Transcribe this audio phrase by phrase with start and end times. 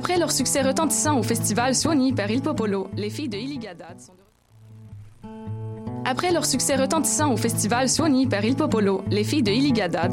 [0.00, 4.14] Après leur succès retentissant au festival Suoni par Il Popolo, les filles de Iligadad sont
[4.14, 4.20] de...
[8.12, 9.04] Il Popolo,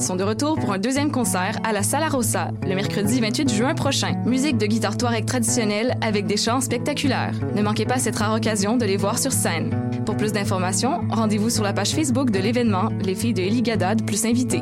[0.01, 3.75] sont de retour pour un deuxième concert à la Sala Rossa le mercredi 28 juin
[3.75, 4.21] prochain.
[4.25, 7.39] Musique de guitare touareg traditionnelle avec des chants spectaculaires.
[7.55, 9.71] Ne manquez pas cette rare occasion de les voir sur scène.
[10.05, 14.25] Pour plus d'informations, rendez-vous sur la page Facebook de l'événement Les filles de Iligadad plus
[14.25, 14.61] invités.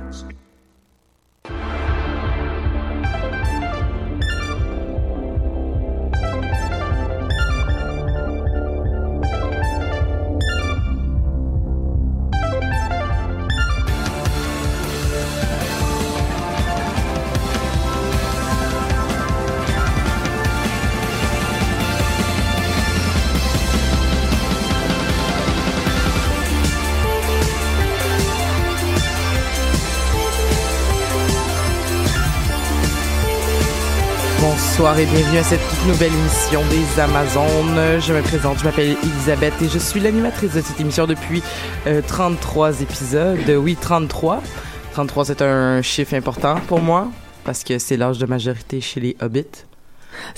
[34.97, 38.01] Et bienvenue à cette toute nouvelle émission des Amazones.
[38.01, 41.41] Je me présente, je m'appelle Elisabeth et je suis l'animatrice de cette émission depuis
[41.87, 43.39] euh, 33 épisodes.
[43.49, 44.43] Oui, 33.
[44.91, 47.09] 33, c'est un chiffre important pour moi
[47.45, 49.65] parce que c'est l'âge de majorité chez les hobbits.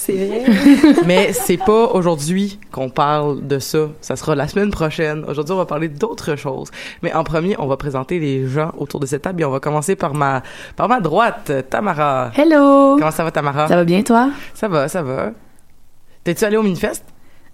[0.06, 0.44] C'est vrai.
[1.06, 3.88] Mais c'est pas aujourd'hui qu'on parle de ça.
[4.02, 5.24] Ça sera la semaine prochaine.
[5.30, 6.72] Aujourd'hui, on va parler d'autres choses.
[7.02, 9.62] Mais en premier, on va présenter les gens autour de cette table et on va
[9.62, 10.44] commencer par ma,
[10.76, 12.32] par ma droite, Tamara.
[12.36, 12.98] Hello.
[12.98, 13.70] Comment ça va, Tamara?
[13.70, 14.30] Ça va bien, toi?
[14.54, 15.32] Ça va, ça va.
[16.26, 17.06] T'es-tu allé au Minifest?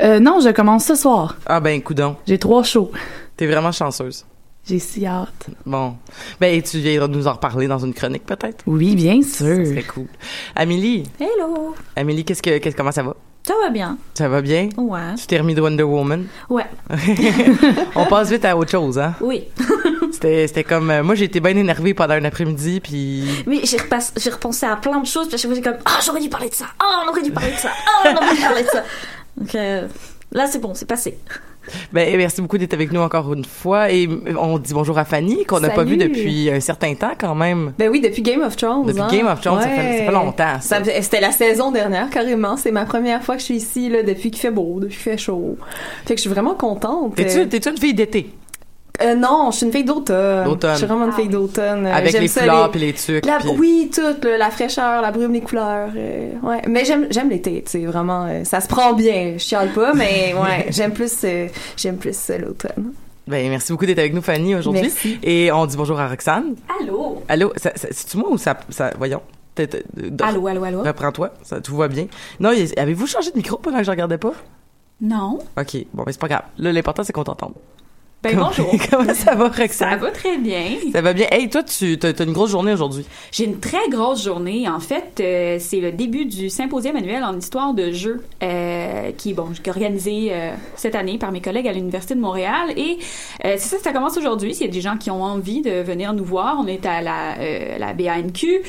[0.02, 1.38] Euh, non, je commence ce soir.
[1.46, 2.16] Ah ben, coudon.
[2.26, 2.92] J'ai trois shows.
[3.38, 4.26] T'es vraiment chanceuse.
[4.68, 5.48] J'ai si hâte.
[5.66, 5.96] Bon.
[6.40, 8.64] Ben, tu viendras nous en reparler dans une chronique, peut-être?
[8.68, 9.66] Oui, bien Ça sûr.
[9.66, 10.06] serait cool.
[10.56, 11.04] Amélie?
[11.20, 11.76] Hello!
[11.96, 13.16] Amélie, qu'est-ce que, qu'est-ce, comment ça va?
[13.48, 13.98] Ça va bien?
[14.14, 14.70] Ça va bien?
[14.78, 15.16] Ouais.
[15.18, 16.28] Tu t'es remis de Wonder Woman?
[16.50, 16.66] Ouais.
[17.96, 19.16] On passe vite à autre chose, hein?
[19.22, 19.46] Oui.
[20.12, 23.78] C'était, c'était comme, euh, moi, j'ai été bien énervée pendant un après-midi, puis Mais j'ai
[23.78, 26.20] repassé- j'ai repensé à plein de choses, puis à chaque fois, j'ai comme, ah, j'aurais
[26.20, 26.66] dû parler de ça!
[26.80, 27.70] Ah, on aurait dû parler de ça!
[27.88, 28.84] Ah, on aurait dû parler de ça!
[29.38, 29.88] Donc, euh,
[30.34, 31.18] là, c'est bon, c'est passé.
[31.94, 33.92] Ben, merci beaucoup d'être avec nous encore une fois.
[33.92, 34.08] Et
[34.40, 36.10] on dit bonjour à Fanny, qu'on n'a pas vu Salut.
[36.14, 37.74] depuis un certain temps quand même.
[37.78, 38.86] Ben oui, depuis Game of Thrones.
[38.86, 39.08] Depuis hein.
[39.12, 39.76] Game of Thrones, ça, Ouais.
[39.76, 40.62] fait, ça fait longtemps.
[40.62, 40.78] ça.
[40.78, 42.58] Ça fait- C'était la saison dernière, carrément.
[42.58, 45.04] C'est ma première fois que je suis ici, là, depuis qu'il fait beau, depuis qu'il
[45.04, 45.58] fait chaud.
[46.06, 47.16] Fait que je suis vraiment contente.
[47.16, 48.30] T'es-tu, t'es-tu une fille d'été?
[49.02, 50.44] Euh, non, je suis une fille d'automne.
[50.46, 50.72] D'automne.
[50.74, 51.86] Je suis vraiment une fille d'automne.
[51.88, 53.26] Euh, Avec j'aime les ça, fleurs les- puis les trucs.
[53.26, 55.90] La, puis- Oui, tout, là, la fraîcheur, la brume, les couleurs.
[55.96, 56.62] euh, ouais.
[56.68, 58.26] Mais j'aime, j'aime l'été, tu sais, vraiment.
[58.26, 59.34] euh, ça se prend bien.
[59.38, 61.48] Je chiale pas, mais ouais, j'aime plus, euh,
[61.78, 62.94] j'aime plus euh, l'automne.
[63.28, 64.82] Ben, merci beaucoup d'être avec nous, Fanny, aujourd'hui.
[64.82, 65.20] Merci.
[65.22, 66.56] Et on dit bonjour à Roxane.
[66.82, 67.22] Allô?
[67.28, 69.22] Allô, ça, ça- c'est-tu moi ou ça, ça voyons.
[69.56, 70.82] T'es- t'es- de- Allô, allô, allô?
[70.84, 72.08] Reprends-toi, ça, tout va bien.
[72.40, 74.32] Non, y- avez-vous changé de micro pendant que je regardais pas?
[75.02, 75.40] Non.
[75.58, 76.44] Ok, bon, mais c'est pas grave.
[76.58, 77.54] Là, l'important, c'est qu'on t'entende.
[78.22, 78.74] Ben Comment- bonjour.
[78.92, 80.00] Comment ça va, Ça Roxane?
[80.00, 80.64] va très bien.
[80.92, 81.28] Ça va bien.
[81.32, 83.06] Hey, toi, tu as, une grosse journée aujourd'hui.
[83.32, 84.68] J'ai une très grosse journée.
[84.68, 89.34] En fait, euh, c'est le début du symposium annuel en histoire de jeux euh, qui,
[89.34, 92.72] bon, qui est organisé euh, cette année par mes collègues à l'Université de Montréal.
[92.76, 92.98] Et
[93.46, 94.54] euh, c'est ça, ça commence aujourd'hui.
[94.54, 97.02] S'il y a des gens qui ont envie de venir nous voir, on est à
[97.02, 98.64] la, euh, la BANQ.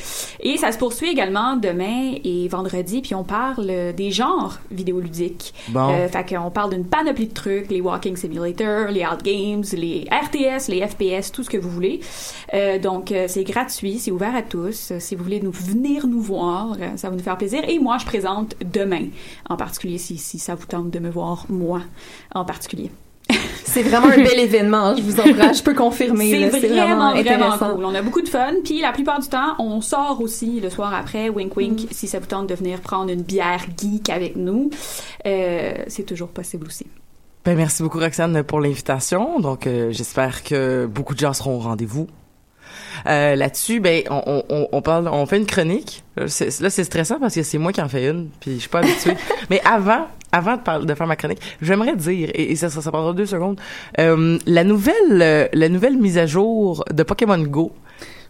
[0.44, 3.00] Et ça se poursuit également demain et vendredi.
[3.02, 5.52] Puis on parle des genres vidéoludiques.
[5.70, 5.88] Bon.
[5.92, 9.39] Euh, fait qu'on parle d'une panoplie de trucs, les walking simulators, les out games,
[9.72, 12.00] les RTS, les FPS, tout ce que vous voulez.
[12.54, 14.92] Euh, donc euh, c'est gratuit, c'est ouvert à tous.
[14.92, 17.62] Euh, Si vous voulez nous venir nous voir, ça va nous faire plaisir.
[17.68, 19.06] Et moi, je présente demain,
[19.48, 21.82] en particulier si, si ça vous tente de me voir moi
[22.34, 22.90] en particulier.
[23.64, 26.50] C'est vraiment un bel événement, je vous encourage, je peux confirmer.
[26.50, 27.84] C'est vraiment, vraiment, cool.
[27.84, 28.54] On a beaucoup de fun.
[28.64, 32.18] Puis la plupart du temps, on sort aussi le soir après, wink wink, si ça
[32.18, 34.70] vous tente de venir prendre une bière geek avec nous.
[35.26, 36.86] Euh, c'est toujours possible aussi.
[37.44, 39.40] Ben, merci beaucoup, Roxane, pour l'invitation.
[39.40, 42.06] Donc, euh, j'espère que beaucoup de gens seront au rendez-vous.
[43.06, 46.04] Euh, là-dessus, ben, on, on- on, parle, on fait une chronique.
[46.16, 48.60] Là, c'est, là, c'est stressant parce que c'est moi qui en fais une, puis je
[48.60, 49.14] suis pas habituée.
[49.50, 52.82] Mais avant, avant de, parler, de faire ma chronique, j'aimerais dire, et, et ça, ça,
[52.82, 53.58] ça prendra deux secondes,
[53.98, 57.72] euh, la nouvelle, euh, la nouvelle mise à jour de Pokémon Go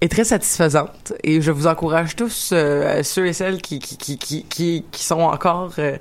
[0.00, 4.16] est très satisfaisante et je vous encourage tous euh, ceux et celles qui qui qui
[4.16, 5.98] qui qui, qui sont encore euh,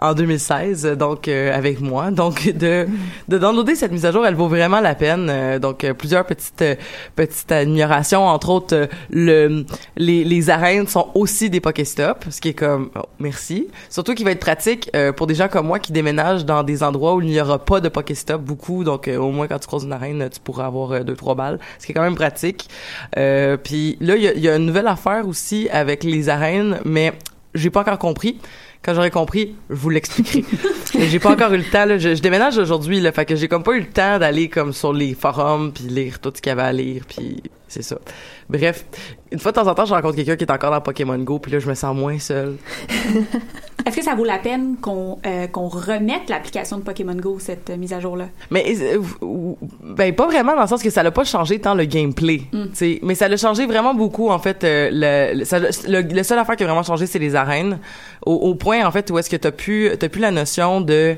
[0.00, 2.10] en 2016 donc euh, avec moi.
[2.10, 2.86] Donc de
[3.28, 5.28] de downloader cette mise à jour elle vaut vraiment la peine.
[5.30, 6.74] Euh, donc euh, plusieurs petites euh,
[7.16, 8.26] petites améliorations.
[8.26, 9.64] Entre autres le
[9.96, 13.68] les les arènes sont aussi des Pokéstop ce qui est comme oh, merci.
[13.88, 17.14] Surtout qui va être pratique pour des gens comme moi qui déménagent dans des endroits
[17.14, 18.84] où il n'y aura pas de Pokéstop beaucoup.
[18.84, 21.86] Donc au moins quand tu croises une arène tu pourras avoir deux trois balles ce
[21.86, 22.68] qui est quand même pratique.
[23.14, 27.12] Puis là il y a, y a une nouvelle affaire aussi avec les arènes mais
[27.54, 28.38] j'ai pas encore compris
[28.82, 30.44] quand j'aurai compris, je vous l'expliquerai.
[30.98, 31.84] Mais j'ai pas encore eu le temps.
[31.84, 31.98] Là.
[31.98, 34.72] Je, je déménage aujourd'hui, là, fait que j'ai comme pas eu le temps d'aller comme
[34.72, 37.96] sur les forums puis lire tout ce qu'il y avait à lire, puis c'est ça.
[38.50, 38.84] Bref,
[39.32, 41.38] une fois de temps en temps, je rencontre quelqu'un qui est encore dans Pokémon Go,
[41.38, 42.56] puis là, je me sens moins seule.
[43.86, 47.70] Est-ce que ça vaut la peine qu'on euh, qu'on remette l'application de Pokémon Go, cette
[47.70, 48.26] euh, mise à jour-là?
[48.50, 48.98] Mais euh,
[49.82, 52.58] ben pas vraiment dans le sens que ça l'a pas changé tant le gameplay, tu
[52.74, 54.64] sais, mais ça l'a changé vraiment beaucoup en fait.
[54.64, 57.78] euh, le, le, ça- le, le seul affaire qui a vraiment changé, c'est les arènes,
[58.26, 61.16] au, au point en fait où est-ce que t'as plus t'as plus la notion de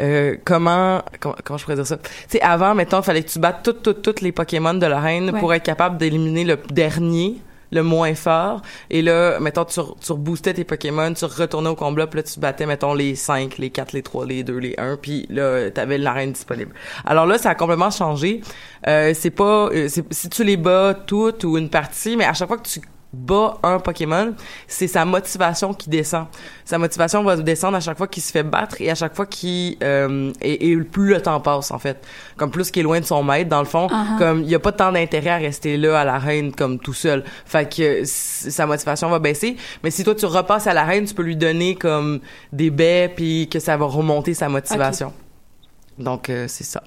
[0.00, 1.96] euh, comment, comment comment je pourrais dire ça?
[1.98, 5.30] Tu sais avant mettons fallait que tu battes toutes toutes toutes les Pokémon de l'arène
[5.30, 5.38] Ouais.
[5.40, 7.36] pour être capable d'éliminer le dernier
[7.72, 8.62] le moins fort.
[8.90, 12.40] Et là mettons tu, tu reboostais tes Pokémon tu retournais au combat puis là tu
[12.40, 15.98] battais mettons les 5 les 4 les 3 les 2 les 1 puis là t'avais
[15.98, 16.72] l'arène disponible.
[17.04, 18.40] Alors là ça a complètement changé.
[18.88, 22.48] Euh, c'est pas euh, si tu les bats toutes ou une partie mais à chaque
[22.48, 22.80] fois que tu
[23.12, 24.34] bats un Pokémon,
[24.68, 26.26] c'est sa motivation qui descend.
[26.64, 29.26] Sa motivation va descendre à chaque fois qu'il se fait battre et à chaque fois
[29.26, 32.04] qu'il euh, et, et plus le temps passe en fait.
[32.36, 34.18] Comme plus qu'il est loin de son maître dans le fond, Uh-huh.
[34.18, 37.24] comme il y a pas tant d'intérêt à rester là à l'arène comme tout seul.
[37.44, 41.22] Fait que sa motivation va baisser, mais si toi tu repasses à l'arène, tu peux
[41.22, 42.20] lui donner comme
[42.52, 45.12] des baies puis que ça va remonter sa motivation.
[45.98, 46.82] Donc euh, c'est ça.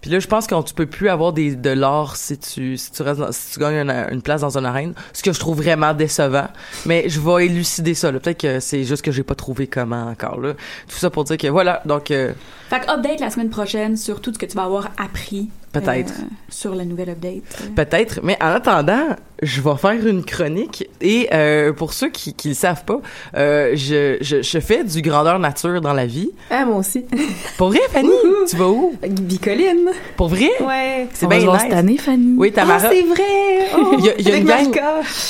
[0.00, 2.92] Puis là, je pense qu'on tu peux plus avoir des de l'or si tu si
[2.92, 5.56] tu restes si tu gagnes une, une place dans une arène, ce que je trouve
[5.56, 6.48] vraiment décevant.
[6.86, 8.12] Mais je vais élucider ça.
[8.12, 10.54] Peut-être que c'est juste que j'ai pas trouvé comment encore là.
[10.88, 11.82] Tout ça pour dire que voilà.
[11.84, 12.32] Donc euh,
[12.70, 15.48] Fait update la semaine prochaine sur tout ce que tu vas avoir appris.
[15.80, 16.12] Peut-être.
[16.20, 17.42] euh, sur la nouvelle update.
[17.62, 18.20] Euh, peut-être.
[18.22, 19.06] Mais en attendant,
[19.42, 20.88] je vais faire une chronique.
[21.00, 23.00] Et euh, pour ceux qui qui le savent pas,
[23.36, 26.30] euh, je, je je fais du grandeur nature dans la vie.
[26.50, 27.04] Ah, moi aussi.
[27.58, 28.10] Pour vrai, Fanny,
[28.48, 28.94] tu vas où?
[29.08, 29.90] Bicoline.
[30.16, 30.50] Pour vrai?
[30.60, 31.06] Ouais.
[31.12, 31.62] C'est On va bien nice.
[31.62, 32.34] cette année, Fanny.
[32.38, 32.90] Oui, Ah, Tamara.
[32.90, 33.24] c'est vrai!
[33.76, 34.80] Oh, Il y a- il y a avec une gang-.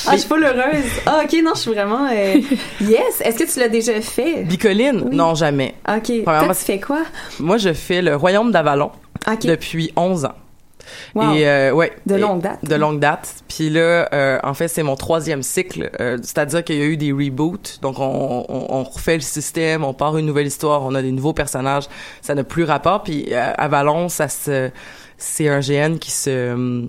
[0.07, 0.85] Ah, je suis pas heureuse.
[1.07, 2.07] Ah, ok, non, je suis vraiment.
[2.11, 2.37] euh,
[2.81, 3.21] Yes!
[3.21, 4.45] Est-ce que tu l'as déjà fait?
[4.45, 5.03] Bicoline?
[5.11, 5.17] Oui.
[5.17, 5.75] Non, jamais.
[5.89, 6.23] Ok.
[6.25, 7.01] Toi, tu fais quoi?
[7.41, 8.91] Moi, je fais le Royaume d'Avalon
[9.27, 9.47] Ok.
[9.47, 10.35] depuis 11 ans.
[11.15, 11.35] Wow.
[11.35, 12.65] Et euh, ouais, De longue date.
[12.65, 13.43] De longue date.
[13.47, 15.91] Puis là, euh, en fait, c'est mon troisième cycle.
[16.01, 17.79] euh, C'est-à-dire qu'il y a eu des reboots.
[17.83, 21.13] Donc, on, on, on refait le système, on part une nouvelle histoire, on a des
[21.13, 21.85] nouveaux personnages.
[22.23, 23.03] Ça n'a plus rapport.
[23.03, 24.71] Puis euh, Avalon, ça se,
[25.19, 26.87] c'est un GN qui se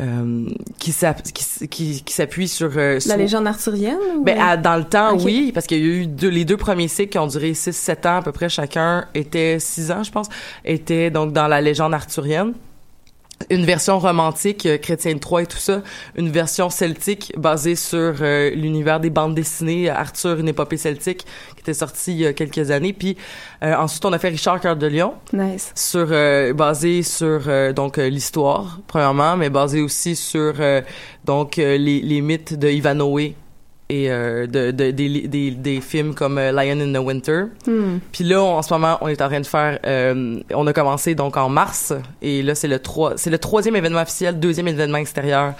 [0.00, 0.46] euh,
[0.78, 3.98] qui s'appuie sur, euh, La sur- légende arthurienne?
[4.24, 6.88] ben, à- dans le temps, oui, parce qu'il y a eu deux, les deux premiers
[6.88, 10.28] cycles qui ont duré 6-7 ans à peu près chacun, étaient 6 ans, je pense,
[10.64, 12.54] étaient donc dans la légende arthurienne.
[13.48, 15.82] Une version romantique, euh, chrétienne 3 et tout ça.
[16.14, 21.60] Une version celtique basée sur euh, l'univers des bandes dessinées, Arthur, une épopée celtique, qui
[21.60, 22.92] était sortie il y a quelques années.
[22.92, 23.16] Puis
[23.64, 25.72] euh, ensuite, on a fait Richard Cœur de Lion, Nice.
[25.74, 30.82] sur euh, basé sur euh, donc euh, l'histoire premièrement mais basé aussi sur euh,
[31.24, 33.32] donc euh, les, les mythes de Ivanhoe
[33.90, 37.44] et euh, de, de- des, des, des films comme euh, Lion in the Winter.
[37.66, 37.98] Hmm.
[38.12, 39.78] Puis là, on- en ce moment, on est en train de faire.
[39.84, 41.92] euh, on a commencé donc en mars
[42.22, 45.54] et là, c'est le trois, c'est le troisième événement officiel, deuxième événement extérieur.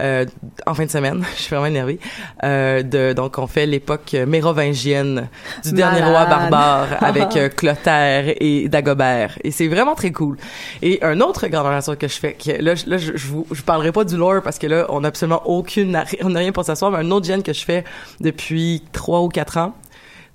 [0.00, 0.24] Euh,
[0.66, 1.98] en fin de semaine, je suis vraiment énervée.
[2.44, 5.28] Euh, de, donc, on fait l'époque mérovingienne
[5.64, 9.38] du dernier roi barbare avec euh, Clotaire et Dagobert.
[9.44, 10.36] Et c'est vraiment très cool.
[10.82, 13.46] Et un autre grandeur nature que je fais, que là, je- là je, je vous
[13.52, 16.52] je parlerai pas du lore parce que là, on a absolument aucune, on n'a rien
[16.52, 17.84] pour s'asseoir, mais un autre gène que je fais
[18.20, 19.74] depuis trois ou quatre ans.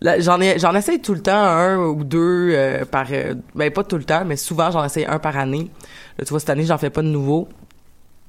[0.01, 3.71] Là, j'en ai, j'en essaye tout le temps un ou deux euh, par, euh, ben
[3.71, 5.69] pas tout le temps, mais souvent j'en essaye un par année.
[6.19, 7.47] Là, tu vois, cette année, j'en fais pas de nouveau.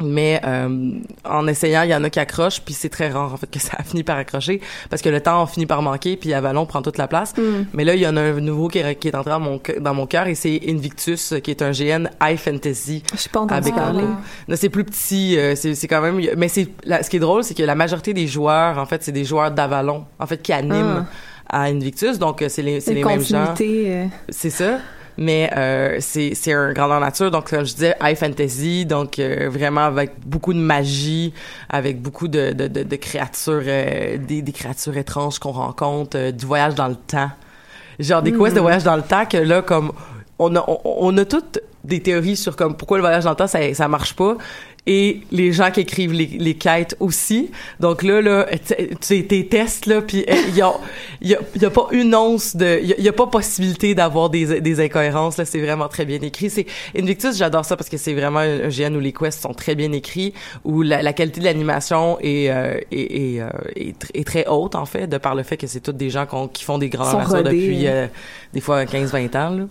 [0.03, 0.91] Mais euh,
[1.25, 3.61] en essayant, il y en a qui accrochent, puis c'est très rare en fait que
[3.61, 4.61] ça a fini par accrocher
[4.91, 7.33] parce que le temps finit par manquer, puis Avalon prend toute la place.
[7.37, 7.65] Hmm.
[7.73, 9.59] Mais là, il y en a un nouveau qui est, qui est entré dans mon,
[9.59, 13.05] cœur- dans mon cœur et c'est Invictus, qui est un GN High Fantasy.
[13.13, 14.03] Je suis pas entendu parler.
[14.49, 16.21] Non, c'est plus petit, euh, c'est quand même.
[16.37, 19.13] Mais c'est ce qui est drôle, c'est que la majorité des joueurs, en fait, c'est
[19.13, 21.07] des joueurs d'Avalon, en fait, qui animent
[21.49, 22.19] à Invictus.
[22.19, 23.45] Donc euh, c'est les, les mêmes gens.
[23.89, 24.79] euh, C'est ça.
[25.17, 29.49] Mais euh, c'est c'est un grandeur nature, donc comme je disais, high fantasy, donc euh,
[29.49, 31.33] vraiment avec beaucoup de magie,
[31.69, 36.33] avec beaucoup de, de, de, de créatures, euh, des, des créatures étranges qu'on rencontre, euh,
[36.33, 37.31] du voyage dans le temps.
[38.01, 39.93] Genre des quests de voyage dans le temps que là, comme
[40.41, 43.37] on a, on, on a toutes des théories sur comme pourquoi le voyage dans le
[43.37, 44.37] temps ça, ça marche pas
[44.87, 47.51] et les gens qui écrivent les, les quêtes aussi.
[47.81, 50.73] Donc là, là, tu sais, tes tests, là, puis il y a,
[51.23, 52.81] y, a, y a pas une once de...
[52.83, 56.51] Il y a, pas possibilité d'avoir des, des incohérences, là, c'est vraiment très bien écrit.
[56.51, 59.75] C'est Invictus, j'adore ça parce que c'est vraiment un, GN où les quests sont très
[59.75, 64.47] bien écrits, où la, la qualité de l'animation est, euh, est, est, euh, est, très
[64.49, 66.79] haute, en fait, de par le fait que c'est tous des gens qu'on- qui font
[66.79, 67.91] des grands rodés, depuis, hein.
[67.93, 68.07] euh,
[68.53, 69.65] des fois, 15-20 ans, là.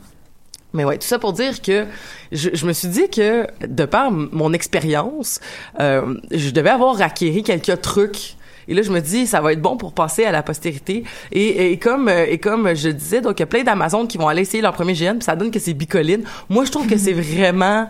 [0.73, 1.85] Mais ouais, tout ça pour dire que
[2.31, 5.39] je, je me suis dit que de par mon expérience,
[5.79, 8.35] euh, je devais avoir acquéri quelques trucs.
[8.67, 11.03] Et là, je me dis, ça va être bon pour passer à la postérité.
[11.31, 14.27] Et, et comme et comme je disais, donc il y a plein d'Amazones qui vont
[14.29, 16.23] aller essayer leur premier GN, puis ça donne que c'est bicoline.
[16.49, 17.89] Moi, je trouve que c'est vraiment,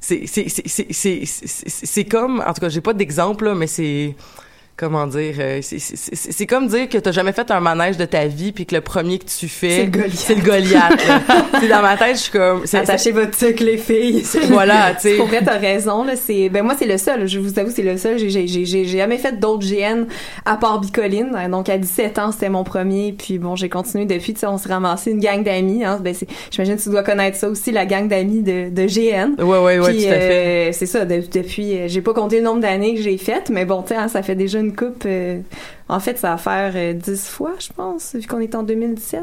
[0.00, 3.54] c'est c'est c'est c'est c'est c'est- c'est comme, en tout cas, j'ai pas d'exemple là,
[3.54, 4.14] mais c'est
[4.76, 7.96] comment dire, euh, c'est- c'est c'est- c'est comme dire que t'as jamais fait un manège
[7.96, 10.12] de ta vie puis que le premier que tu fais, C'est le Goliath.
[10.14, 11.08] c'est le Goliath.
[11.08, 11.22] là.
[11.60, 14.22] C'est dans ma tête, je suis comme, c'est- Attachez votre tuque, les filles.
[14.50, 15.14] Voilà, tu sais.
[15.16, 16.14] Pour vrai, t'as raison, là.
[16.16, 17.26] C'est, ben, moi, c'est le seul.
[17.26, 18.18] Je vous avoue, c'est le seul.
[18.18, 20.04] J'ai, j'ai, j'ai, j'ai jamais fait d'autres GN
[20.44, 21.30] à part Bicoline.
[21.50, 23.12] Donc, à 17 ans, c'était mon premier.
[23.16, 24.34] Puis, bon, j'ai continué depuis.
[24.34, 25.98] Tu sais, on s'est ramassé une gang d'amis, hein.
[26.02, 29.34] Ben, c'est, j'imagine que tu dois connaître ça aussi, la gang d'amis de, de GN.
[29.42, 30.68] Ouais, ouais, ouais, Puis, tout à fait.
[30.68, 33.48] euh, c'est ça, de- depuis, euh, j'ai pas compté le nombre d'années que j'ai faites,
[33.48, 35.44] mais bon, tu sais, hein, ça fait déjà une coupe.
[35.88, 38.62] Euh, en fait, ça va faire euh, 10 fois, je pense, vu qu'on est en
[38.62, 39.20] 2017.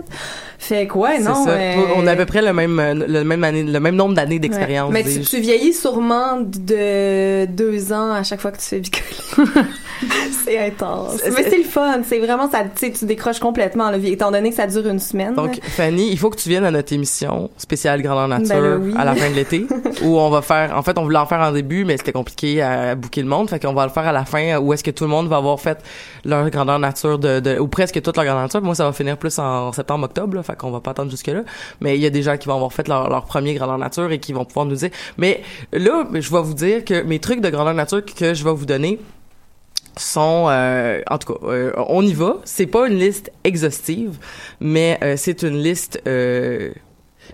[0.60, 1.46] Fait que, ouais, non.
[1.46, 1.52] ça.
[1.52, 4.16] euh, On a à peu près le même, euh, le même année, le même nombre
[4.16, 4.94] d'années d'expérience.
[4.94, 5.04] Ouais.
[5.06, 9.04] Mais tu, vieillis sûrement de deux ans à chaque fois que tu fais bicoler.
[10.46, 11.22] c'est intense.
[11.26, 12.02] Mais c'est le fun.
[12.08, 15.34] C'est vraiment, ça, tu décroches complètement, là, étant donné que ça dure une semaine.
[15.36, 18.94] Donc, Fanny, il faut que tu viennes à notre émission spéciale Grandeur Nature Ben oui.
[18.98, 19.66] à la fin de l'été,
[20.04, 22.62] où on va faire, en fait, on voulait en faire en début, mais c'était compliqué
[22.62, 24.92] à bouquer le monde, fait qu'on va le faire à la fin, où est-ce que
[24.92, 25.78] tout le monde va avoir fait
[26.26, 28.62] leur Grandeur Nature de, de- ou presque toute leur Grandeur Nature.
[28.62, 31.42] Moi, ça va finir plus en septembre-octobre, là, fait qu'on va pas attendre jusque-là.
[31.82, 34.12] Mais il y a des gens qui vont avoir fait leur, leur premier Grandeur Nature
[34.12, 34.90] et qui vont pouvoir nous dire.
[35.18, 35.42] Mais
[35.74, 38.66] là, je vais vous dire que mes trucs de Grandeur Nature que je vais vous
[38.66, 39.00] donner,
[39.96, 44.18] sont euh, en tout cas euh, on y va c'est pas une liste exhaustive
[44.60, 46.72] mais euh, c'est une liste euh,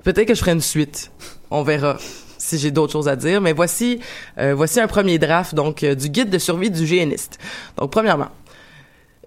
[0.04, 1.10] peut-être que je ferai une suite
[1.52, 1.96] on verra
[2.38, 4.02] si j'ai d'autres choses à dire mais voici
[4.40, 7.40] euh, voici un premier draft donc du guide de survie du géniste
[7.78, 8.28] donc premièrement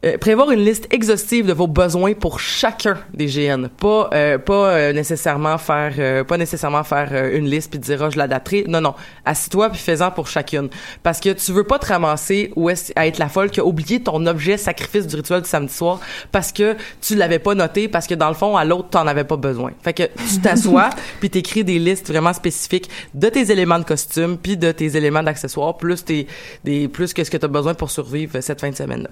[0.05, 4.71] euh, prévoir une liste exhaustive de vos besoins pour chacun des GN, pas euh, pas
[4.71, 8.65] euh, nécessairement faire euh, pas nécessairement faire euh, une liste puis dire ah, je l'adapterai.
[8.67, 8.95] Non non,
[9.25, 10.71] assis-toi puis fais-en pour chacune
[11.05, 13.65] parce que tu veux pas te ramasser ou est à être la folle qui a
[13.65, 16.01] oublié ton objet sacrifice du rituel du samedi soir
[16.33, 19.25] parce que tu l'avais pas noté parce que dans le fond à l'autre t'en avais
[19.25, 19.71] pas besoin.
[19.83, 20.91] Fait que tu t'assois
[21.21, 25.23] puis t'écris des listes vraiment spécifiques de tes éléments de costume puis de tes éléments
[25.23, 26.27] d'accessoires plus tes
[26.65, 29.11] des plus que ce que tu as besoin pour survivre cette fin de semaine là.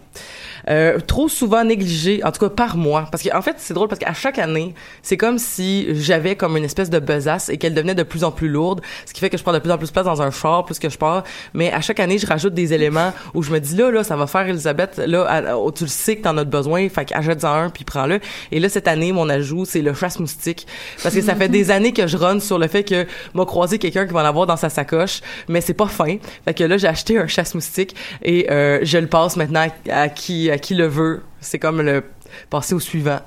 [0.81, 3.07] Euh, trop souvent négligé, en tout cas par moi.
[3.13, 6.65] Parce qu'en fait, c'est drôle parce qu'à chaque année, c'est comme si j'avais comme une
[6.65, 9.37] espèce de besace et qu'elle devenait de plus en plus lourde, ce qui fait que
[9.37, 11.23] je prends de plus en plus de place dans un char plus que je pars.
[11.53, 14.17] Mais à chaque année, je rajoute des éléments où je me dis là, là, ça
[14.17, 17.53] va faire Elisabeth, là, à- à- tu le sais que t'en as besoin, fait qu'achète-en
[17.53, 18.21] un puis prends-le.
[18.51, 20.67] Et là, cette année, mon ajout, c'est le chasse-moustique.
[21.03, 23.79] Parce que ça fait des années que je run sur le fait que m'a croisé
[23.79, 26.17] quelqu'un qui va en avoir dans sa sacoche, mais c'est pas fin.
[26.47, 30.09] Fait que là, j'ai acheté un chasse-moustique et euh, je le passe maintenant à, à
[30.09, 31.23] qui à qui le veut.
[31.41, 32.05] C'est comme le
[32.49, 33.21] passer au suivant.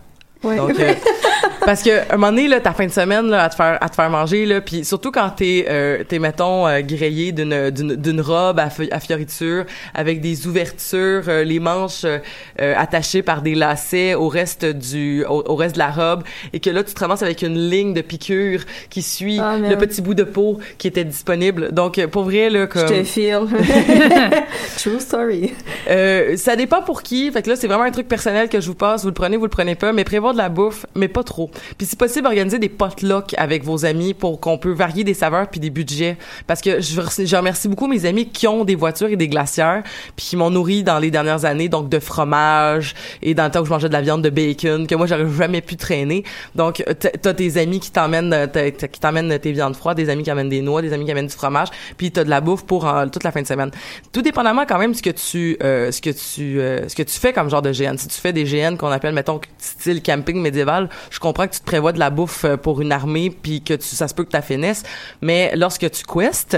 [0.44, 0.58] Ouais.
[0.58, 0.94] Donc, euh,
[1.66, 3.90] Parce que un moment donné, là, ta fin de semaine, là, à te faire, à
[3.90, 7.96] te faire manger, là, puis surtout quand t'es, euh, t'es, mettons, euh, grillé d'une, d'une,
[7.96, 12.20] d'une robe à, à fioriture, avec des ouvertures, euh, les manches euh,
[12.62, 16.60] euh, attachées par des lacets au reste du, au, au reste de la robe, et
[16.60, 20.02] que là, tu te ramasses avec une ligne de piqûre qui suit Ah, le petit
[20.02, 21.72] bout de peau qui était disponible.
[21.72, 22.88] Donc, pour vrai, là, comme...
[22.88, 23.48] Je te feel.
[24.78, 25.54] True story.
[25.90, 27.32] Euh, ça dépend pour qui.
[27.32, 29.04] Fait que là, c'est vraiment un truc personnel que je vous passe.
[29.04, 29.94] Vous le prenez, vous le prenez pas.
[29.94, 31.50] Mais prévoir de la bouffe, mais pas trop.
[31.78, 35.48] Puis si possible, organiser des potlucks avec vos amis pour qu'on peut varier des saveurs
[35.48, 36.18] puis des budgets.
[36.48, 39.84] Parce que je, remercie beaucoup mes amis qui ont des voitures et des glacières
[40.16, 41.70] puis qui m'ont nourri dans les dernières années.
[41.70, 44.88] Donc de fromage et dans le temps où je mangeais de la viande de bacon
[44.88, 46.24] que moi, j'aurais jamais pu traîner.
[46.56, 50.50] Donc t'as tes amis qui t'emmènent qui t'emmènent tes viandes froides, des amis qui amènent
[50.50, 53.08] des noix, des amis qui amènent du fromage, puis t'as de la bouffe pour euh,
[53.08, 53.72] toute la fin de semaine.
[54.12, 57.20] Tout dépendamment quand même ce que tu euh, ce que tu euh, ce que tu
[57.20, 57.98] fais comme genre de GN.
[57.98, 61.60] Si tu fais des GN qu'on appelle mettons style camping médiéval, je comprends que tu
[61.60, 64.24] te prévois de la bouffe euh, pour une armée puis que tu ça se peut
[64.24, 64.84] que tu finisses,
[65.22, 66.58] mais lorsque tu questes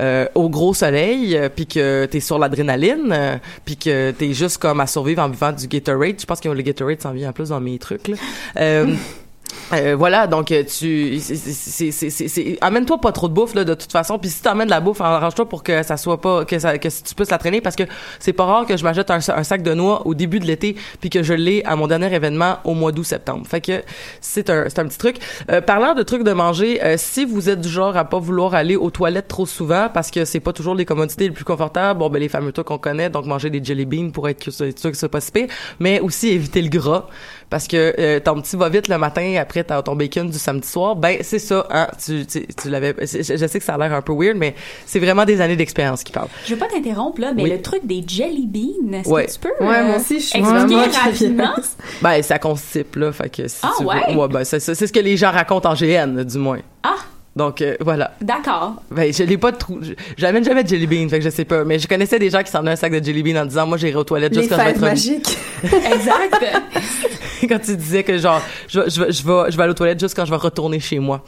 [0.00, 4.32] euh, au gros soleil euh, puis que tu es sur l'adrénaline puis que tu es
[4.32, 7.30] juste comme à survivre en buvant du Gatorade, je pense que le Gatorade s'en vient
[7.30, 8.10] en plus dans mes trucs
[9.72, 11.18] euh, voilà, donc euh, tu
[12.60, 15.00] amène-toi pas trop de bouffe là de toute façon, puis si t'amènes de la bouffe,
[15.00, 17.84] arrange-toi pour que ça soit pas que ça que tu puisses la traîner parce que
[18.18, 21.10] c'est pas rare que je m'achète un, sac de noix au début de l'été puis
[21.10, 23.46] que je l'ai à mon dernier événement au mois d'août septembre.
[23.46, 23.82] Fait que
[24.20, 25.16] c'est un un petit truc.
[25.50, 28.54] Euh, parlant de trucs de manger, euh, si vous êtes du genre à pas vouloir
[28.54, 31.98] aller aux toilettes trop souvent parce que c'est pas toujours les commodités les plus confortables,
[31.98, 34.72] bon ben les fameux trucs qu'on connaît, donc manger des jelly beans pour être sûr
[34.72, 35.46] que c'est pas si pire,
[35.78, 37.06] mais aussi éviter le gras
[37.50, 40.96] parce que euh, ton petit va vite le matin après ton bacon du samedi soir,
[40.96, 43.92] ben c'est ça, hein, tu, tu, tu l'avais, je, je sais que ça a l'air
[43.92, 44.54] un peu weird, mais
[44.86, 46.28] c'est vraiment des années d'expérience qui parlent.
[46.46, 47.50] Je veux pas t'interrompre là, mais Oui.
[47.50, 49.26] le truc des jelly beans, est-ce Ouais.
[49.26, 51.54] que tu peux Ouais, euh, moi aussi, je suis expliquer rapidement?
[52.02, 53.94] Ben ça constipe là, fait que si Ah, tu ouais?
[54.12, 56.58] veux, ouais, ben c'est ça, c'est ce que les gens racontent en GN du moins.
[56.82, 56.96] Ah,
[57.36, 58.12] Donc euh, voilà.
[58.20, 58.74] d'accord.
[58.90, 59.78] Ben, je l'ai pas trop.
[59.82, 61.64] je- J'amène jamais de jelly bean, fait que je sais pas.
[61.64, 63.76] Mais je connaissais des gens qui s'en un sac de jelly bean en disant, moi,
[63.76, 65.38] j'irai aux toilettes Les juste quand je vais fêtes être magiques.
[65.64, 66.44] Exact.
[67.48, 69.74] quand tu disais que genre je, vais- je, vais- je vais je vais aller aux
[69.74, 71.22] toilettes juste quand je vais retourner chez moi.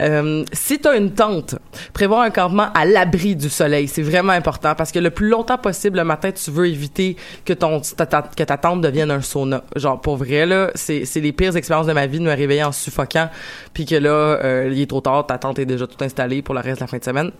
[0.00, 1.56] Euh, si tu as une tente,
[1.92, 5.58] prévoir un campement à l'abri du soleil, c'est vraiment important parce que le plus longtemps
[5.58, 9.20] possible le matin, tu veux éviter que ton ta, ta- que ta tente devienne un
[9.20, 9.62] sauna.
[9.76, 12.64] Genre pour vrai là, c'est c'est les pires expériences de ma vie de me réveiller
[12.64, 13.28] en suffoquant
[13.74, 16.54] puis que là euh, il est trop tard, ta tente est déjà tout installée pour
[16.54, 17.32] le reste de la fin de semaine.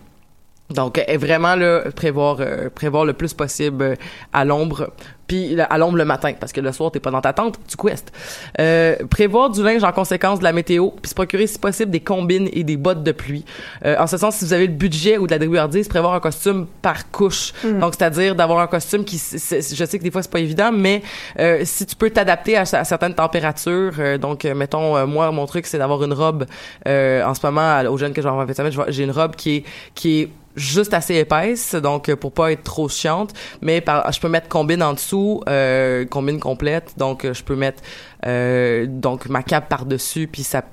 [0.73, 3.95] Donc, vraiment là, prévoir euh, prévoir le plus possible euh,
[4.33, 4.91] à l'ombre,
[5.27, 7.77] puis à l'ombre le matin, parce que le soir t'es pas dans ta tente, tu
[7.77, 8.11] questes.
[8.59, 11.99] Euh, prévoir du linge en conséquence de la météo, puis se procurer si possible des
[11.99, 13.45] combines et des bottes de pluie.
[13.85, 16.19] Euh, en ce sens, si vous avez le budget ou de la débrouillardise, prévoir un
[16.19, 17.53] costume par couche.
[17.63, 21.01] Donc, c'est-à-dire d'avoir un costume qui, je sais que des fois c'est pas évident, mais
[21.39, 25.45] euh, si tu peux t'adapter à, à certaines températures, euh, donc mettons euh, moi mon
[25.45, 26.45] truc c'est d'avoir une robe
[26.87, 29.63] euh, en ce moment aux jeunes que j'ai en fait j'ai une robe qui est
[29.95, 34.19] qui est juste assez épaisse, donc euh, pour pas être trop chiante, mais par, je
[34.19, 37.81] peux mettre combine en dessous, euh, combine complète, donc euh, je peux mettre
[38.25, 40.63] euh, donc ma cape par dessus, puis ça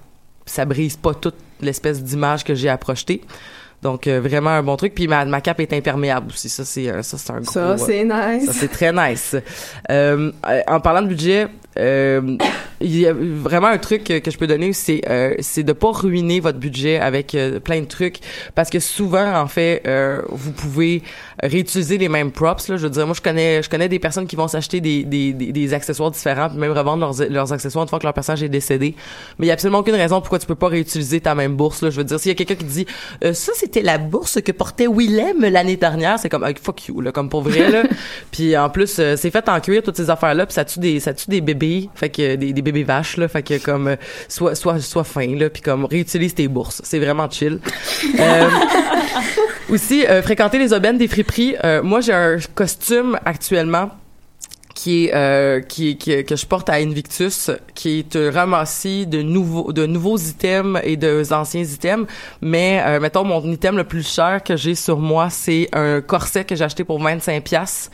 [0.47, 3.23] ça brise pas toute l'espèce d'image que j'ai à projeter.
[3.81, 7.03] Donc euh, vraiment un bon truc, puis ma, ma cape est imperméable aussi, ça c'est
[7.03, 7.53] ça c'est un gros.
[7.53, 8.47] Ça, c'est nice.
[8.47, 9.37] ça, c'est très nice.
[9.89, 12.37] En parlant de budget, euh,
[12.81, 15.73] il y a vraiment un truc que, que je peux donner, c'est euh, c'est de
[15.73, 18.19] pas ruiner votre budget avec euh, plein de trucs,
[18.55, 21.03] parce que souvent, en fait, euh, vous pouvez
[21.43, 22.69] réutiliser les mêmes props.
[22.69, 25.05] Là, je veux dire, moi, je connais je connais des personnes qui vont s'acheter des,
[25.05, 28.15] des, des, des accessoires différents, puis même revendre leurs, leurs accessoires une fois que leur
[28.15, 28.95] personnage est décédé.
[29.39, 31.83] Mais il y a absolument aucune raison pourquoi tu peux pas réutiliser ta même bourse.
[31.83, 31.91] Là.
[31.91, 32.87] Je veux dire, s'il y a quelqu'un qui dit
[33.25, 37.01] euh, ça, c'était la bourse que portait Willem l'année dernière, c'est comme ah, fuck you,
[37.01, 37.83] là, comme pour vrai là.
[38.31, 40.79] puis en plus, euh, c'est fait en cuir toutes ces affaires là, puis ça tue
[40.79, 41.58] des ça tue des bébés,
[41.95, 43.97] fait que des, des bébés vaches là, fait que comme euh,
[44.29, 47.61] soit soit soit fin là, puis comme réutilise tes bourses, c'est vraiment chill.
[48.19, 48.49] Euh,
[49.69, 51.57] aussi, euh, fréquenter les aubaines des friperies.
[51.83, 53.91] Moi, j'ai un costume actuellement
[54.79, 59.23] qui est, euh, qui, qui que je porte à Invictus, qui est un ramassis de
[59.23, 62.07] nouveaux de nouveaux items et de anciens items.
[62.43, 66.45] Mais euh, mettons mon item le plus cher que j'ai sur moi, c'est un corset
[66.45, 67.91] que j'ai acheté pour 25 pièces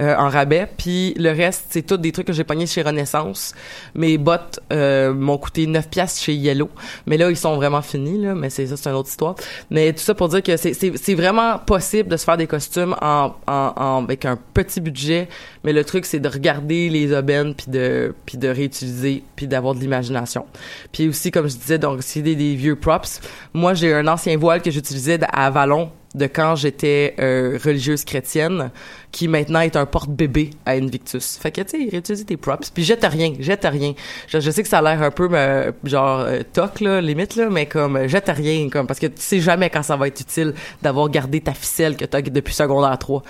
[0.00, 0.68] en rabais.
[0.78, 3.52] Puis le reste, c'est tout des trucs que j'ai pognés chez Renaissance.
[3.96, 6.70] Mes bottes euh, m'ont coûté 9 pièces chez Yellow.
[7.06, 8.36] Mais là, ils sont vraiment finis, là.
[8.36, 9.34] Mais c'est ça, c'est une autre histoire.
[9.70, 12.94] Mais tout ça pour dire que c'est, c'est vraiment possible de se faire des costumes
[13.02, 15.28] en, en, en- avec un petit budget.
[15.64, 19.46] Mais le truc, c'est de de regarder les aubaines puis de puis de réutiliser puis
[19.46, 20.46] d'avoir de l'imagination.
[20.92, 23.20] Puis aussi comme je disais donc c'est des, vieux props.
[23.54, 28.70] Moi j'ai un ancien voile que j'utilisais à Avalon de quand j'étais euh, religieuse chrétienne,
[29.12, 31.38] qui maintenant est un porte-bébé à Invictus.
[31.38, 32.70] Fait que, tu sais, réutiliser tes props.
[32.70, 33.94] Puis jette rien, jette rien.
[34.26, 37.48] Je, sais que ça a l'air un peu, euh, genre, euh, toc, là, limite, là,
[37.50, 40.20] mais comme, euh, jette rien, comme, parce que tu sais jamais quand ça va être
[40.20, 43.22] utile d'avoir gardé ta ficelle que t'as depuis secondaire 3.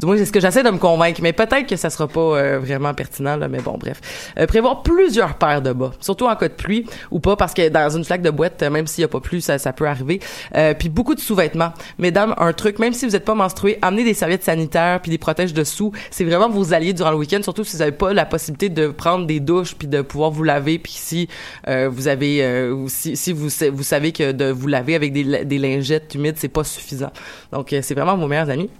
[0.00, 2.20] Du moins, c'est ce que j'essaie de me convaincre, mais peut-être que ça sera pas
[2.20, 4.00] euh, vraiment pertinent, là, mais bon, bref.
[4.38, 7.68] Euh, prévoir plusieurs paires de bas, surtout en cas de pluie ou pas, parce que
[7.68, 10.20] dans une flaque de boîte, même s'il y a pas plu, ça, ça peut arriver.
[10.56, 11.74] Euh, puis beaucoup de sous-vêtements.
[11.98, 15.18] Mesdames, un truc, même si vous êtes pas menstrué, amenez des serviettes sanitaires puis des
[15.18, 15.92] protèges dessous.
[16.10, 18.88] C'est vraiment vos alliés durant le week-end, surtout si vous avez pas la possibilité de
[18.88, 21.28] prendre des douches puis de pouvoir vous laver, puis si
[21.68, 25.58] euh, vous avez, euh, si, si vous savez que de vous laver avec des, des
[25.58, 27.12] lingettes humides, c'est pas suffisant.
[27.52, 28.70] Donc, euh, c'est vraiment vos meilleurs amis.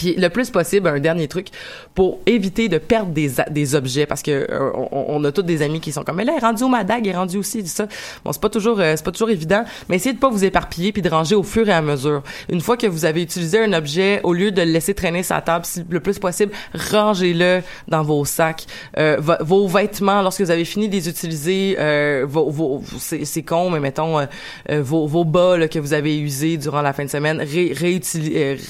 [0.00, 1.48] Puis le plus possible, un dernier truc
[1.94, 5.60] pour éviter de perdre des, des objets parce que euh, on, on a tous des
[5.60, 7.36] amis qui sont comme mais là, elle est rendue où ma dague, elle est rendue
[7.36, 7.86] aussi ça.
[8.24, 10.90] Bon, c'est pas toujours euh, c'est pas toujours évident, mais essayez de pas vous éparpiller
[10.92, 12.22] puis de ranger au fur et à mesure.
[12.48, 15.40] Une fois que vous avez utilisé un objet, au lieu de le laisser traîner la
[15.42, 18.64] table, si le plus possible, rangez-le dans vos sacs.
[18.96, 23.42] Euh, vo- vos vêtements, lorsque vous avez fini de les utiliser, euh, vos, vos, c'est
[23.42, 24.24] con, mais mettons euh,
[24.70, 27.74] euh, vos, vos bas là, que vous avez usés durant la fin de semaine, ré,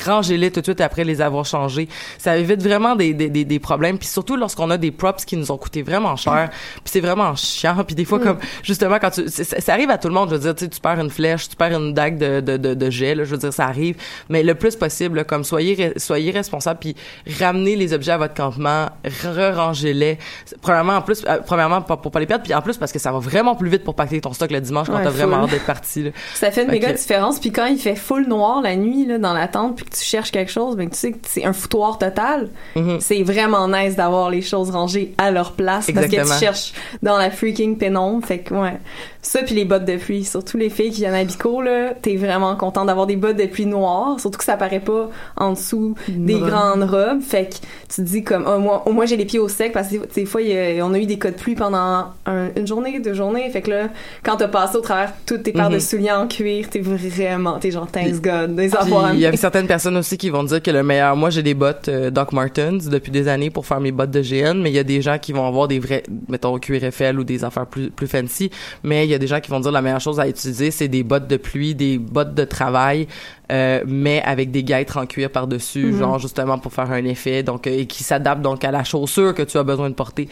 [0.04, 1.88] rangez-les tout de suite après les avoir changés.
[2.18, 3.98] Ça évite vraiment des, des, des, des problèmes.
[3.98, 7.34] Puis surtout lorsqu'on a des props qui nous ont coûté vraiment cher, puis c'est vraiment
[7.36, 7.76] chiant.
[7.86, 10.28] Puis des fois, comme justement, quand tu, ça, ça arrive à tout le monde.
[10.30, 12.56] Je veux dire, tu sais, tu perds une flèche, tu perds une dague de, de,
[12.56, 13.14] de, de jet.
[13.14, 13.96] Là, je veux dire, ça arrive.
[14.28, 16.96] Mais le plus possible, là, comme soyez soyez responsable, puis
[17.40, 20.18] ramenez les objets à votre campement, re-rangez-les.
[20.62, 22.98] Premièrement, en plus, euh, premièrement pour, pour pas les perdre, puis en plus parce que
[22.98, 25.44] ça va vraiment plus vite pour pacter ton stock le dimanche quand Ouais, t'as vraiment
[25.44, 26.02] hâte d'être parti.
[26.04, 26.10] là.
[26.34, 27.38] Ça fait une méga que- différence.
[27.40, 30.02] Puis quand il fait full noir la nuit là, dans la tente, puis que tu
[30.02, 32.48] cherches quelque chose, ben tu sais que c'est un foutoir total.
[32.76, 32.98] Mhm.
[33.00, 36.34] C'est vraiment nice d'avoir les choses rangées à leur place parce que Exactement.
[36.38, 38.26] tu cherches dans la freaking pénombre.
[38.26, 38.78] Fait que ouais,
[39.22, 40.24] ça puis les bottes de pluie.
[40.24, 43.46] Surtout les filles qui viennent à Bico là, t'es vraiment content d'avoir des bottes de
[43.46, 44.18] pluie noires.
[44.18, 47.20] Surtout que ça paraît pas en dessous des grandes robes.
[47.20, 49.72] Fait que tu te dis comme, oh, moi, au moins j'ai les pieds au sec
[49.72, 52.66] parce que des- fois a- on a eu des cas de pluie pendant un- une
[52.66, 53.48] journée, deux journées.
[53.50, 53.88] Fait que là,
[54.22, 55.80] quand t'as passé au travers toutes tes paires de Mhm.
[55.80, 58.70] souliers en cuir, t'es vraiment, t'es genre thanks God, des
[59.14, 61.54] il y a certaines personnes aussi qui vont dire que le meilleur, moi j'ai des
[61.54, 64.74] bottes euh, Doc Martens depuis des années pour faire mes bottes de GN, mais il
[64.74, 67.90] y a des gens qui vont avoir des vrais, mettons QRFL ou des affaires plus,
[67.90, 68.50] plus fancy,
[68.82, 70.88] mais il y a des gens qui vont dire la meilleure chose à utiliser c'est
[70.88, 73.08] des bottes de pluie, des bottes de travail,
[73.50, 75.98] euh, mais avec des guêtres en cuir par-dessus, Mhm.
[75.98, 79.34] genre justement pour faire un effet, donc euh, et qui s'adaptent donc à la chaussure
[79.34, 80.28] que tu as besoin de porter.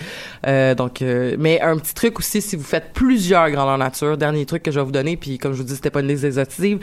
[0.46, 4.46] Euh, donc, euh, mais un petit truc aussi, si vous faites plusieurs grandeurs nature, dernier
[4.46, 6.24] truc que je vais vous donner, puis comme je vous dis, c'était pas une liste
[6.24, 6.78] exhaustive,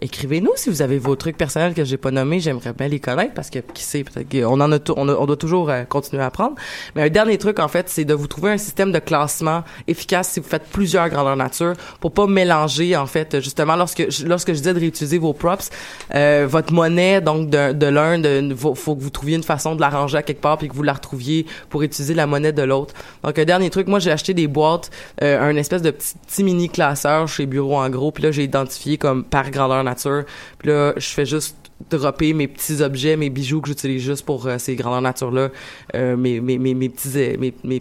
[0.00, 3.34] écrivez-nous si vous avez vos trucs personnels que j'ai pas nommés, j'aimerais bien les connaître
[3.34, 6.26] parce que qui sait, peut-être qu'on en a, on, a- on doit toujours continuer à
[6.26, 6.54] apprendre.
[6.94, 10.30] Mais un dernier truc en fait, c'est de vous trouver un système de classement efficace
[10.30, 14.58] si vous faites plusieurs grandeurs nature pour pas mélanger en fait justement lorsque lorsque je
[14.58, 15.70] disais de réutiliser vos props,
[16.14, 19.88] euh, votre monnaie donc de, l'un, de faut, que vous trouviez une façon de la
[19.88, 22.94] ranger à quelque part puis que vous la retrouviez pour utiliser la monnaie de l'autre.
[23.22, 24.90] Donc un dernier truc, moi j'ai acheté des boîtes,
[25.22, 28.98] euh, un espèce de petit, mini classeur chez Bureau en gros, puis là j'ai identifié
[28.98, 30.24] comme par grandeur nature.
[30.58, 31.56] Puis là je fais juste
[31.88, 35.48] dropper mes petits objets, mes bijoux que j'utilise juste pour euh, ces grandeurs nature là,
[35.94, 36.40] euh, mes,
[36.88, 37.80] petits mes,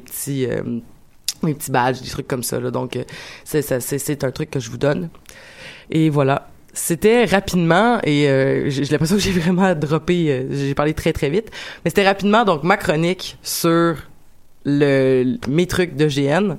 [1.53, 2.59] petits badges, des trucs comme ça.
[2.59, 2.97] Donc
[3.43, 5.09] c'est un truc que je vous donne.
[5.89, 6.49] Et voilà.
[6.81, 11.29] C'était rapidement et euh, j'ai l'impression que j'ai vraiment droppé, euh, j'ai parlé très très
[11.29, 11.51] vite,
[11.83, 13.97] mais c'était rapidement donc ma chronique sur
[14.63, 16.55] le mes trucs de GN.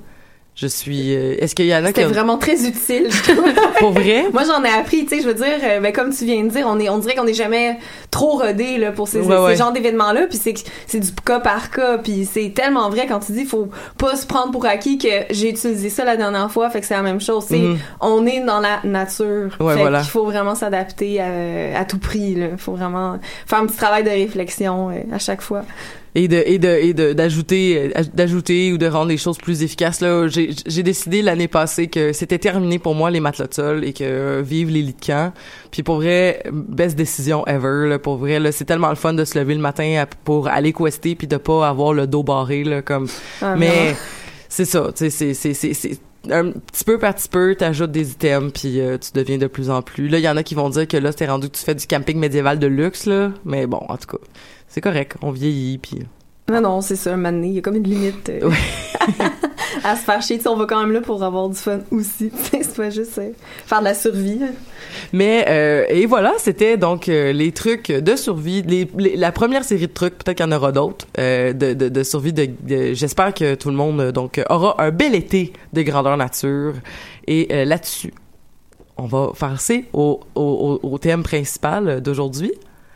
[0.61, 1.14] Je suis.
[1.16, 3.44] euh, Est-ce qu'il y en a qui C'était vraiment très utile, je trouve.
[3.79, 4.27] pour vrai?
[4.33, 6.51] Moi, j'en ai appris, tu sais, je veux dire, euh, ben, comme tu viens de
[6.51, 7.79] dire, on est, on dirait qu'on n'est jamais
[8.11, 9.57] trop rodé, là, pour ces, Ouais, ces ouais.
[9.57, 13.20] genres d'événements-là, puis c'est, que- c'est du cas par cas, puis c'est tellement vrai quand
[13.20, 16.68] tu dis, faut pas se prendre pour acquis que j'ai utilisé ça la dernière fois,
[16.68, 17.79] fait que c'est la même chose, c'est, Mhm.
[18.03, 20.01] on est dans la nature, Ouais, fait voilà.
[20.01, 24.05] qu'il faut vraiment s'adapter à, à tout prix, là, faut vraiment faire un petit travail
[24.05, 25.62] de réflexion euh, à chaque fois.
[26.14, 30.01] Et de et de et d'ajouter euh, d'ajouter ou de rendre les choses plus efficaces.
[30.01, 33.92] Là j'ai décidé l'année passée que c'était terminé pour moi les matelas de sol et
[33.92, 35.33] que euh, vive les lits de camp.
[35.70, 37.99] Puis pour vrai best décision ever là.
[37.99, 40.73] Pour vrai là c'est tellement le fun de se lever le matin à- pour aller
[40.73, 43.07] quester puis de pas avoir le dos barré là comme.
[43.40, 43.94] Ah, mais
[44.49, 45.99] c'est ça tu sais c'est c'est c'est c'est
[46.31, 49.70] un petit peu par petit peu, t'ajoutes des items puis euh, tu deviens de plus
[49.70, 50.09] en plus.
[50.09, 51.75] Là, il y en a qui vont dire que là, t'es rendu que tu fais
[51.75, 54.23] du camping médiéval de luxe là, mais bon, en tout cas,
[54.70, 55.98] c'est correct, on vieillit puis
[56.50, 58.28] Non, non, c'est ça, un il y a comme une limite.
[58.30, 58.56] euh, Ouais.
[59.85, 60.40] à se faire chier.
[60.46, 62.30] On va quand même là pour avoir du fun aussi.
[62.50, 63.30] C'est pas juste euh,
[63.66, 64.40] faire de la survie.
[65.12, 69.64] Mais euh, et voilà, c'était donc euh, les trucs de survie, les, les- la première
[69.64, 70.18] série de trucs.
[70.18, 72.33] Peut-être qu'il y en aura d'autres euh, de, de, de survie.
[72.33, 76.16] De, de- J'espère que tout le monde euh, donc aura un bel été de grandeur
[76.16, 76.74] nature.
[77.26, 78.12] Et euh, là-dessus,
[78.98, 82.52] on va passer au, au, au, au thème principal d'aujourd'hui.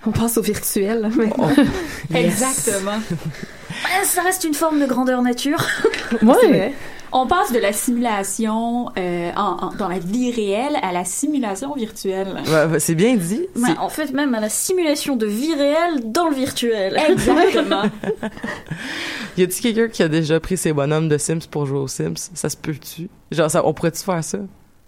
[0.06, 1.10] On passe au virtuel.
[1.16, 1.30] mais-
[2.24, 2.98] Exactement.
[3.10, 5.64] Ouais, ça reste une forme de grandeur nature.
[6.22, 6.72] Vrai.
[7.16, 11.72] On passe de la simulation euh, en- en- dans la vie réelle à la simulation
[11.74, 12.42] virtuelle.
[12.48, 13.46] Ouais, C'est bien dit.
[13.56, 17.00] Ouais, en fait, même à la simulation de vie réelle dans le virtuel.
[17.08, 17.82] Exactement.
[19.36, 22.30] Y a-t-il quelqu'un qui a déjà pris ses bonhommes de Sims pour jouer aux Sims?
[22.34, 23.08] Ça se peut-tu?
[23.30, 24.38] Genre, ça, on pourrait-tu faire ça?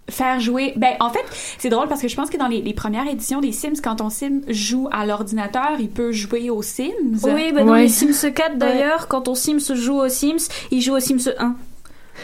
[0.09, 0.73] Faire jouer.
[0.77, 1.23] Ben, en fait,
[1.57, 3.97] c'est drôle parce que je pense que dans les, les premières éditions des Sims, quand
[3.97, 6.91] ton Sim joue à l'ordinateur, il peut jouer aux Sims.
[7.23, 7.81] Oui, bah dans Ouais.
[7.83, 11.55] les Sims 4 d'ailleurs, quand ton Sims joue aux Sims, il joue aux Sims 1.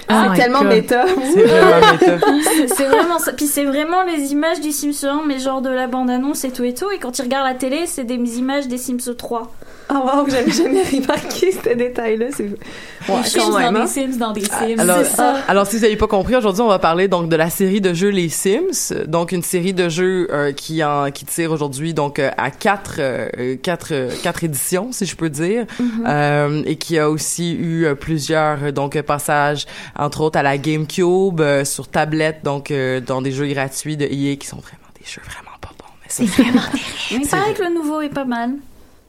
[0.10, 1.06] Oh my c'est tellement méta.
[1.34, 2.40] C'est vraiment.
[2.68, 3.32] C'est vraiment ça.
[3.34, 6.64] Puis c'est vraiment les images du Sims 1, mais genre de la bande-annonce et tout
[6.64, 6.90] et tout.
[6.90, 9.52] Et quand il regarde la télé, c'est des images des Sims 3.
[9.96, 12.26] Ah wow, j'avais jamais remarqué ce détail-là.
[12.36, 13.74] C'est ouais, Des quand dans même.
[13.76, 13.88] des hein.
[13.88, 14.80] Sims dans des Sims.
[14.80, 15.36] Alors, C'est ça.
[15.48, 17.94] alors, si vous n'avez pas compris, aujourd'hui, on va parler donc de la série de
[17.94, 22.18] jeux Les Sims, donc une série de jeux euh, qui en qui tire aujourd'hui donc
[22.20, 25.66] euh, à quatre euh, quatre quatre éditions, si je peux dire,
[26.08, 29.66] Euh, et qui a aussi eu plusieurs donc passages,
[29.98, 32.74] entre autres à la GameCube, sur tablette, donc
[33.06, 35.86] dans des jeux gratuits de EA qui sont vraiment des jeux vraiment pas bons.
[36.04, 36.44] Mais ça,
[37.12, 38.52] Mais il paraît que le nouveau est pas mal.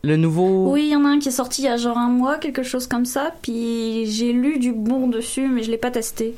[0.04, 0.70] Le nouveau.
[0.70, 2.36] Oui, il y en a un qui est sorti il y a genre un mois,
[2.36, 3.34] quelque chose comme ça.
[3.42, 6.34] Puis j'ai lu du bon dessus, mais je l'ai pas testé.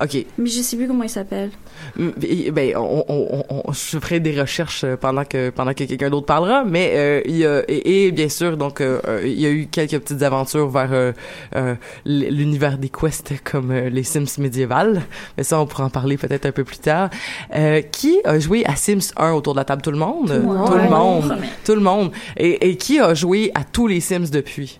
[0.00, 0.16] Ok.
[0.38, 1.50] Mais je sais plus comment il s'appelle.
[1.96, 2.10] Mm,
[2.52, 6.26] Ben, on, on, on, je ferai des recherches euh, pendant que pendant que quelqu'un d'autre
[6.26, 9.46] parlera, mais euh, il y a, et, et bien sûr, donc euh, euh, il y
[9.46, 11.12] a eu quelques petites aventures vers euh,
[11.56, 11.74] euh,
[12.06, 15.02] l'univers des quests comme les Sims médiévales,
[15.36, 17.10] mais ça on pourra en parler peut-être un peu plus tard.
[17.56, 19.82] Euh, qui a joué à Sims 1 autour de la table?
[19.82, 23.64] Tout le monde, tout le monde, tout le monde, et, et qui a joué à
[23.64, 24.78] tous les Sims depuis?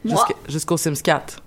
[0.48, 1.42] Jusqu'au Sims 4.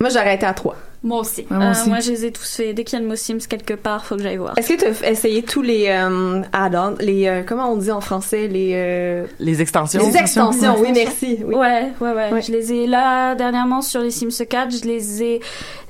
[0.00, 0.74] Moi, j'ai arrêté à 3.
[1.04, 1.42] Moi aussi.
[1.42, 1.88] Ouais, moi Euh, aussi.
[1.90, 2.72] moi, je les ai tous fait.
[2.72, 4.54] Dès qu'il y a le mot Sims quelque part, faut que j'aille voir.
[4.56, 8.00] Est-ce que tu as essayé tous les euh, add-ons, les euh, comment on dit en
[8.00, 10.00] français, les euh, Les extensions.
[10.04, 11.40] les extensions Oui, merci.
[11.44, 11.54] Oui.
[11.54, 12.40] Ouais, ouais, ouais, Ouais.
[12.42, 14.70] Je les ai là dernièrement sur les Sims 4.
[14.82, 15.40] Je les ai,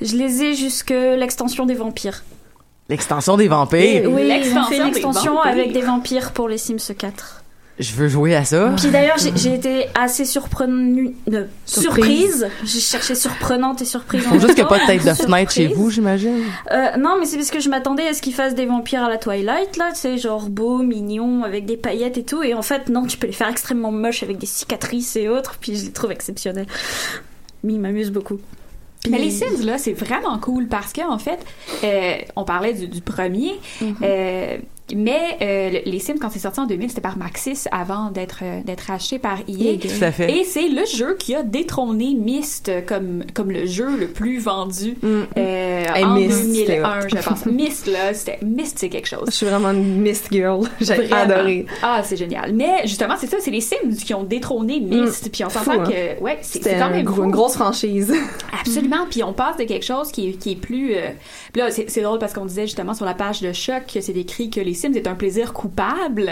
[0.02, 2.24] je les ai jusque l'extension des vampires.
[2.88, 4.02] L'extension des vampires.
[4.10, 5.50] Oui, ont L'extension fait des l'extension vampires.
[5.52, 7.43] avec des vampires pour les Sims 4.
[7.78, 8.72] Je veux jouer à ça.
[8.76, 12.30] Puis d'ailleurs, j'ai été assez surprenue, euh, Surprise.
[12.38, 12.48] surprise.
[12.62, 14.24] J'ai cherché surprenante et surprise.
[14.26, 16.38] en Faut juste qu'il n'y a pas de tête de fenêtre chez vous, j'imagine.
[16.70, 19.08] Euh, non, mais c'est parce que je m'attendais à ce qu'ils fassent des vampires à
[19.08, 22.44] la Twilight, là, tu sais, genre beau, mignon, avec des paillettes et tout.
[22.44, 25.56] Et en fait, non, tu peux les faire extrêmement moches avec des cicatrices et autres.
[25.60, 26.66] Puis je les trouve exceptionnels.
[27.64, 28.38] Mais ils m'amusent beaucoup.
[29.02, 31.38] Puis- Mais les Sims, là, c'est vraiment cool parce que en fait,
[31.82, 33.96] euh, on parlait du, du premier, Mhm.
[34.02, 34.56] euh,
[34.94, 38.40] mais euh, le- les Sims, quand c'est sorti en 2000, c'était par Maxis avant d'être
[38.42, 39.78] euh, d'être acheté par EA.
[39.80, 40.30] Tout à fait.
[40.30, 44.96] Et c'est le jeu qui a détrôné Myst comme, comme le jeu le plus vendu
[45.02, 45.22] Mm.
[45.38, 47.08] euh, Hey, en Myst, c'était 2001, hot.
[47.08, 47.46] je pense.
[47.46, 49.24] Myst, là, c'était Myst, c'est quelque chose.
[49.26, 50.66] Je suis vraiment une Mist Girl.
[50.80, 51.66] J'ai adoré.
[51.82, 52.52] Ah, c'est génial.
[52.52, 55.30] Mais justement, c'est ça, c'est les Sims qui ont détrôné Myst.
[55.32, 55.84] Puis on s'entend hein.
[55.84, 57.24] que, ouais, c'est quand un même gros- fou.
[57.24, 58.12] une grosse franchise.
[58.60, 59.06] Absolument.
[59.10, 60.94] Puis on passe de quelque chose qui est, qui est plus.
[60.94, 61.08] euh,
[61.54, 64.16] là, c'est c'est drôle parce qu'on disait justement sur la page de choc que c'est
[64.16, 66.30] écrit que les Sims est un plaisir coupable.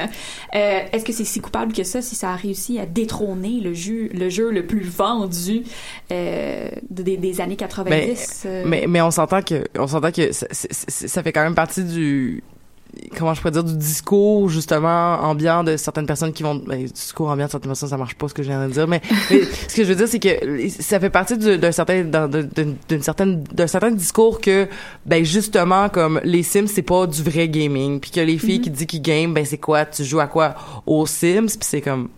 [0.55, 3.75] Euh, Est-ce que c'est si coupable que ça si ça a réussi à détrôner le
[3.75, 5.63] jeu, le jeu le plus vendu
[6.11, 11.23] euh, des, des années 90 euh, Mais, mais on s'entend que, on s'entend que ça
[11.23, 12.43] fait quand même partie du,
[13.17, 17.31] comment je pourrais dire, du discours, justement, ambiant de certaines personnes qui vont, ben, discours
[17.31, 19.01] ambiant de certaines personnes, ça marche pas ce que je viens de dire, mais,
[19.31, 22.29] mais ce que je veux dire, c'est que ça fait partie du- d'un certain, d'un-
[22.29, 24.69] d'une certaine, d'un certain discours que,
[25.07, 28.71] ben, justement, comme les Sims, c'est pas du vrai gaming, puis que les filles qui
[28.71, 30.55] disent qu'ils game, ben, c'est quoi, tu joues à quoi?
[30.87, 32.09] Aux Sims, puis c'est comme,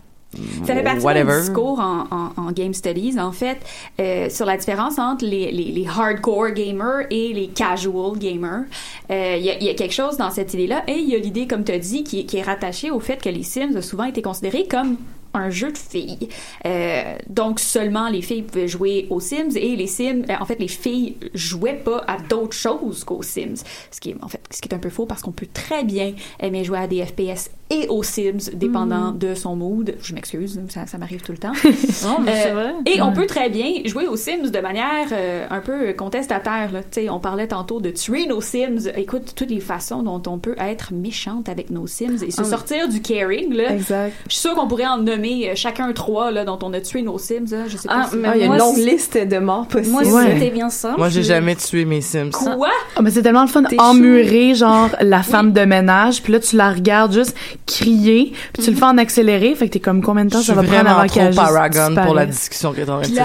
[0.65, 3.57] Ça fait partie d'un discours en, en, en game studies, en fait,
[3.99, 8.63] euh, sur la différence entre les, les, les hardcore gamers et les casual gamers.
[9.11, 11.15] Euh, Il y, a, il y a quelque chose dans cette idée-là, et il y
[11.15, 13.75] a l'idée, comme tu as dit, qui, qui est rattachée au fait que les Sims
[13.77, 14.97] ont souvent été considérés comme
[15.37, 16.29] un jeu de filles.
[16.65, 20.57] Euh, donc seulement les filles pouvaient jouer aux Sims et les Sims, euh, en fait
[20.59, 23.63] les filles jouaient pas à d'autres choses qu'aux Sims.
[23.91, 25.83] Ce qui est en fait ce qui est un peu faux parce qu'on peut très
[25.83, 29.17] bien aimer jouer à des FPS et aux Sims, dépendant Mhm.
[29.17, 29.95] de son mood.
[30.01, 31.51] Je m'excuse, ça, ça m'arrive tout le temps.
[32.03, 32.73] Non, mais c'est Euh, vrai.
[32.85, 36.71] et on peut très bien jouer aux Sims de manière euh, un peu contestataire.
[36.71, 36.81] Là.
[36.83, 38.91] Tu sais, on parlait tantôt de tuer nos Sims.
[38.95, 42.43] Écoute, toutes les façons dont on peut être méchante avec nos Sims et se Ah
[42.43, 42.49] oui.
[42.49, 43.51] sortir du caring.
[43.53, 43.73] Là.
[43.73, 44.13] Exact.
[44.27, 47.01] Je suis sûre qu'on pourrait en nommer euh, chacun trois là, dont on a tué
[47.01, 47.45] nos Sims.
[47.51, 47.67] là.
[47.67, 48.17] Je sais pas Ah, si...
[48.17, 49.91] mais Ah, il y a moi, une longue liste de morts possibles.
[49.91, 50.33] Moi, Ouais.
[50.33, 50.99] c'était bien simple.
[50.99, 52.29] Moi, j'ai jamais tué mes Sims.
[52.31, 52.69] Quoi?
[52.95, 56.55] Ah, mais c'est tellement le fun emmurer genre la femme de ménage puis là tu
[56.55, 60.25] la regardes juste crier puis tu le fais en accéléré fait que t'es comme combien
[60.25, 62.89] de temps Je ça va prendre avant qu'elle juste paragon pour la discussion que t'es
[62.89, 63.15] en train de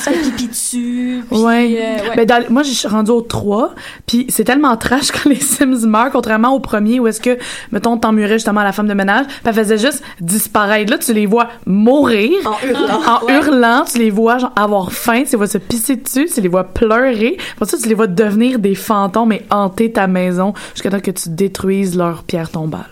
[0.00, 1.24] se- pipi dessus.
[1.30, 1.76] Puis, Ouais.
[1.80, 2.16] euh, ouais.
[2.16, 3.74] Ben, dans- moi, je suis rendue au 3,
[4.06, 7.36] puis c'est tellement trash quand les Sims meurent, contrairement au premier où est-ce que,
[7.72, 10.90] mettons, t'emmurais justement la femme de ménage, puis elle faisait juste disparaître.
[10.90, 12.30] Là, tu les vois mourir.
[12.46, 13.00] En hurlant.
[13.06, 16.40] En hurlant, tu les vois genre avoir faim, tu les vois se pisser dessus, tu
[16.40, 17.36] les vois pleurer.
[17.56, 21.10] Pour ça, tu les vois devenir des fantômes et hanter ta maison jusqu'à temps que
[21.10, 22.86] tu détruises leur pierre tombale.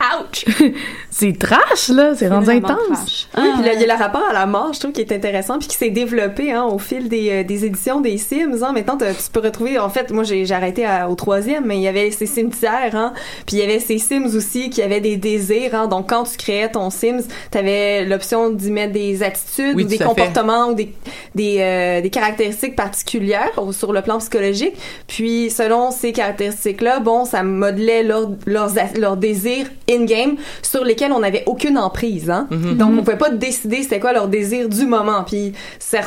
[0.00, 0.44] Ouch!
[1.10, 2.12] C'est trash, là.
[2.14, 3.28] C'est rendu vraiment intense.
[3.32, 3.44] trash.
[3.44, 5.10] Oui, puis là, il y a le rapport à la mort, je trouve, qui est
[5.12, 8.62] intéressant, puis qui s'est développé hein, au fil des, euh, des éditions des Sims.
[8.62, 8.72] Hein.
[8.72, 11.88] Maintenant, tu peux retrouver, en fait, moi j'ai arrêté à- au troisième, mais il y
[11.88, 13.12] avait ces cimetières, hein,
[13.46, 15.74] puis il y avait ces Sims aussi qui avaient des désirs.
[15.74, 15.88] Hein.
[15.88, 19.98] Donc, quand tu créais ton Sims, t'avais l'option d'y mettre des attitudes Oui, ou des
[19.98, 20.04] fait.
[20.04, 20.92] comportements ou des,
[21.34, 24.74] des, euh, des caractéristiques particulières sur le plan psychologique.
[25.08, 31.12] Puis, selon ces caractéristiques-là, bon, ça modelait leur- leurs, a- leurs désirs in-game sur lesquels
[31.12, 32.30] on n'avait aucune emprise.
[32.30, 32.46] Hein?
[32.50, 32.76] Mhm.
[32.76, 35.24] Donc, on pouvait pas décider c'était quoi leur désir du moment.
[35.24, 35.52] Puis,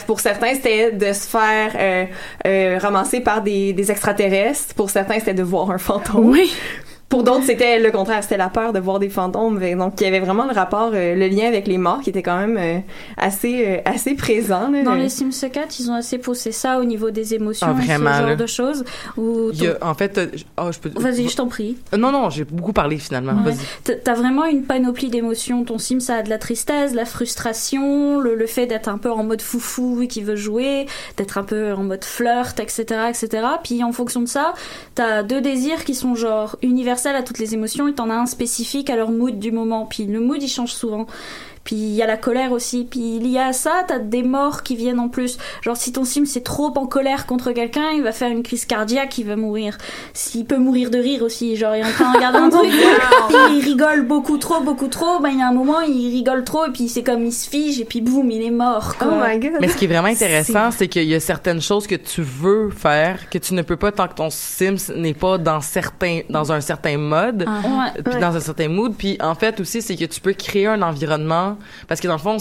[0.08, 2.06] pour certains, c'était de se faire euh,
[2.46, 4.74] euh, ramasser par des, des extraterrestres.
[4.76, 6.30] Pour certains, c'était de voir un fantôme.
[6.30, 6.54] Oui.
[7.12, 9.60] Pour d'autres, c'était le contraire, c'était la peur de voir des fantômes.
[9.78, 12.24] Donc, il y avait vraiment le rapport, euh, le lien avec les morts qui était
[12.24, 12.80] quand même euh,
[13.18, 14.72] assez, euh, assez présent.
[14.72, 14.82] Là.
[14.84, 17.86] Dans les Sims 4, ils ont assez poussé ça au niveau des émotions Ah, et
[17.86, 18.36] vraiment, ce genre là.
[18.38, 18.84] de choses.
[19.18, 20.20] Où a- en fait,
[20.58, 20.90] oh, je peux.
[21.00, 21.78] Vas-y, je t'en prie.
[21.96, 23.34] Non, non, j'ai beaucoup parlé finalement.
[23.34, 23.52] Ouais.
[23.52, 23.84] Vas-y.
[23.84, 25.66] T- T'as vraiment une panoplie d'émotions.
[25.66, 28.98] Ton sim, ça a de la tristesse, de la frustration, le, le fait d'être un
[28.98, 30.86] peu en mode foufou qui veut jouer,
[31.18, 33.44] d'être un peu en mode flirt, etc., etc.
[33.64, 34.54] Puis en fonction de ça,
[34.96, 38.26] t'as deux désirs qui sont genre universels à toutes les émotions et t'en as un
[38.26, 39.86] spécifique à leur mood du moment.
[39.86, 41.08] Puis le mood, il change souvent.
[41.64, 42.88] Puis il y a la colère aussi.
[42.90, 45.38] Puis lié à ça, t'as des morts qui viennent en plus.
[45.62, 48.66] Genre si ton sim c'est trop en colère contre quelqu'un, il va faire une crise
[48.66, 49.78] cardiaque, il va mourir.
[50.14, 52.70] S'il peut mourir de rire aussi, genre il est en train de regarder un truc,
[52.70, 56.44] puis il rigole beaucoup trop, beaucoup trop, ben il y a un moment il rigole
[56.44, 58.96] trop et puis c'est comme il se fige et puis boum il est mort.
[59.02, 59.28] Oh Quoi.
[59.30, 59.52] my god.
[59.62, 62.70] Mais ce qui est vraiment intéressant, c'est qu'il y a certaines choses que tu veux
[62.72, 66.52] faire que tu ne peux pas tant que ton Sims n'est pas dans certains dans
[66.52, 67.46] un certain mode.
[67.48, 68.02] Ouais.
[68.04, 70.82] puis dans un certain mood puis en fait aussi c'est que tu peux créer un
[70.82, 71.51] environnement
[71.88, 72.38] parce que dans le fond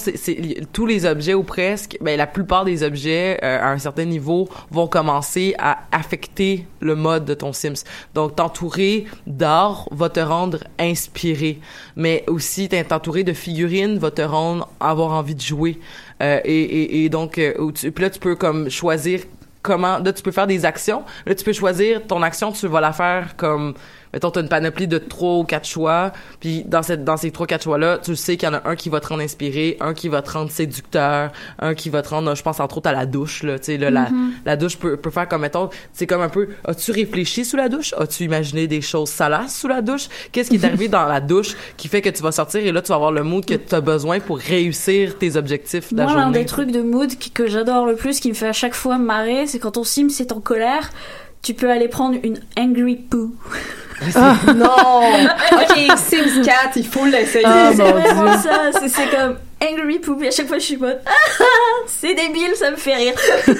[0.72, 4.48] tous les objets ou presque ben la plupart des objets euh, à un certain niveau
[4.70, 7.84] vont commencer à affecter le mode de ton Sims.
[8.14, 11.60] Donc t'entourer d'art va te rendre inspiré.
[11.96, 15.78] Mais aussi t'entourer de figurines va te rendre avoir envie de jouer.
[16.22, 19.20] Euh, et, donc euh, puis là tu peux comme choisir
[19.62, 21.02] comment là tu peux faire des actions.
[21.26, 23.74] Là tu peux choisir ton action tu vas la faire comme
[24.12, 27.46] mettons t'as une panoplie de trois ou quatre choix puis dans cette dans ces trois
[27.46, 29.76] quatre choix là tu sais qu'il y en a un qui va te rendre inspiré
[29.80, 32.88] un qui va te rendre séducteur un qui va te rendre je pense entre autres
[32.88, 34.08] à la douche là tu sais là, la,
[34.44, 37.68] la douche peut, peut faire comme mettons c'est comme un peu as-tu réfléchi sous la
[37.68, 37.94] douche?
[37.98, 40.08] As-tu imaginé des choses salaces sous la douche?
[40.32, 42.82] Qu'est-ce qui est arrivé dans la douche qui fait que tu vas sortir et là
[42.82, 46.04] tu vas avoir le mood que tu as besoin pour réussir tes objectifs de la
[46.04, 46.38] Moi, l'un journée?
[46.40, 48.98] des trucs de mood qui- que j'adore le plus, qui me fait à chaque fois
[48.98, 50.90] marrer, c'est quand ton sim c'est en colère,
[51.42, 53.34] tu peux aller prendre une angry poo.
[54.54, 55.02] Non!
[55.52, 57.44] ok, Sims 4, il faut l'essayer.
[57.46, 58.40] Ah, c'est mon vraiment Dieu.
[58.42, 61.00] ça, c'est c'est comme angry poo, puis à chaque fois je suis mode
[61.86, 63.14] c'est débile, ça me fait rire.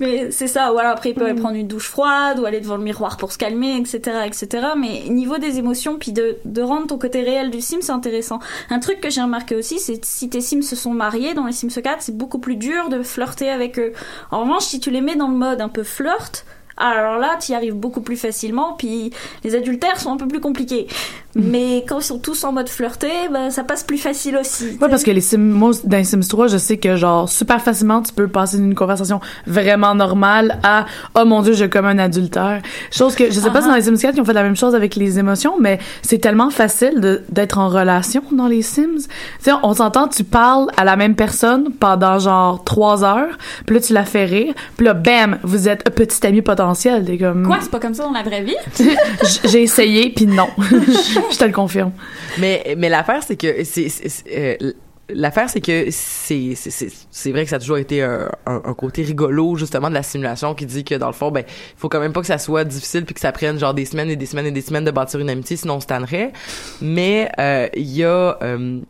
[0.00, 2.76] Mais c'est ça, voilà, après il peut aller prendre une douche froide ou aller devant
[2.76, 4.48] le miroir pour se calmer, etc., etc.
[4.76, 8.40] Mais niveau des émotions, puis de, de rendre ton côté réel du sim, c'est intéressant.
[8.70, 11.52] Un truc que j'ai remarqué aussi, c'est si tes sims se sont mariés dans les
[11.52, 13.92] Sims 4, c'est beaucoup plus dur de flirter avec eux.
[14.32, 16.44] En revanche, si tu les mets dans le mode un peu flirt,
[16.76, 19.12] alors là, tu y arrives beaucoup plus facilement, puis
[19.44, 20.88] les adultères sont un peu plus compliqués.
[21.36, 24.78] Mais quand ils sont tous en mode flirter, ben, ça passe plus facile aussi.
[24.80, 27.60] Ouais, parce que les Sims, moi, dans les Sims 3, je sais que, genre, super
[27.60, 31.98] facilement, tu peux passer d'une conversation vraiment normale à, oh mon dieu, je comme un
[31.98, 32.62] adultère.
[32.92, 34.56] Chose que, je sais pas si dans les Sims 4, ils ont fait la même
[34.56, 38.96] chose avec les émotions, mais c'est tellement facile de- d'être en relation dans les Sims.
[38.96, 39.04] Tu
[39.40, 43.82] sais, on s'entend, tu parles à la même personne pendant, genre, trois heures, puis là,
[43.82, 47.04] tu la fais rire, puis là, bam, vous êtes un petit ami potentiel.
[47.04, 48.54] T'es comme, Quoi, c'est pas comme ça dans la vraie vie?
[49.44, 50.48] J'ai essayé, puis non.
[51.32, 51.92] je te le confirme.
[52.38, 53.88] Mais, mais l'affaire, c'est que c'est,
[54.32, 54.72] euh,
[55.08, 59.02] l'affaire c'est que c'est c'est vrai que ça a toujours été un, un, un côté
[59.02, 62.00] rigolo justement de la simulation qui dit que dans le fond ben il faut quand
[62.00, 64.26] même pas que ça soit difficile puis que ça prenne genre des semaines et des
[64.26, 66.32] semaines et des semaines de bâtir une amitié sinon on se tannerait
[66.80, 68.80] mais euh, il y a euh,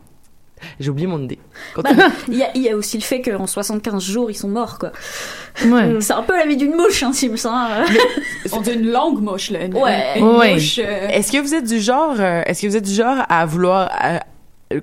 [0.80, 1.38] j'ai oublié mon idée.
[1.76, 1.90] Bah.
[2.28, 4.78] Il y, a, il y a aussi le fait qu'en 75 jours, ils sont morts,
[4.78, 4.92] quoi.
[5.66, 5.96] Ouais.
[6.00, 7.34] C'est un peu la vie d'une mouche, hein, Sims.
[7.46, 7.84] Hein.
[8.52, 9.64] On dit une longue mouche, là.
[9.64, 10.14] Une, Ouais.
[10.16, 10.54] une Ouais.
[10.54, 10.78] mouche.
[10.82, 13.46] euh, Est-ce que vous êtes du genre euh, est-ce que vous êtes du genre à
[13.46, 14.18] vouloir euh, euh,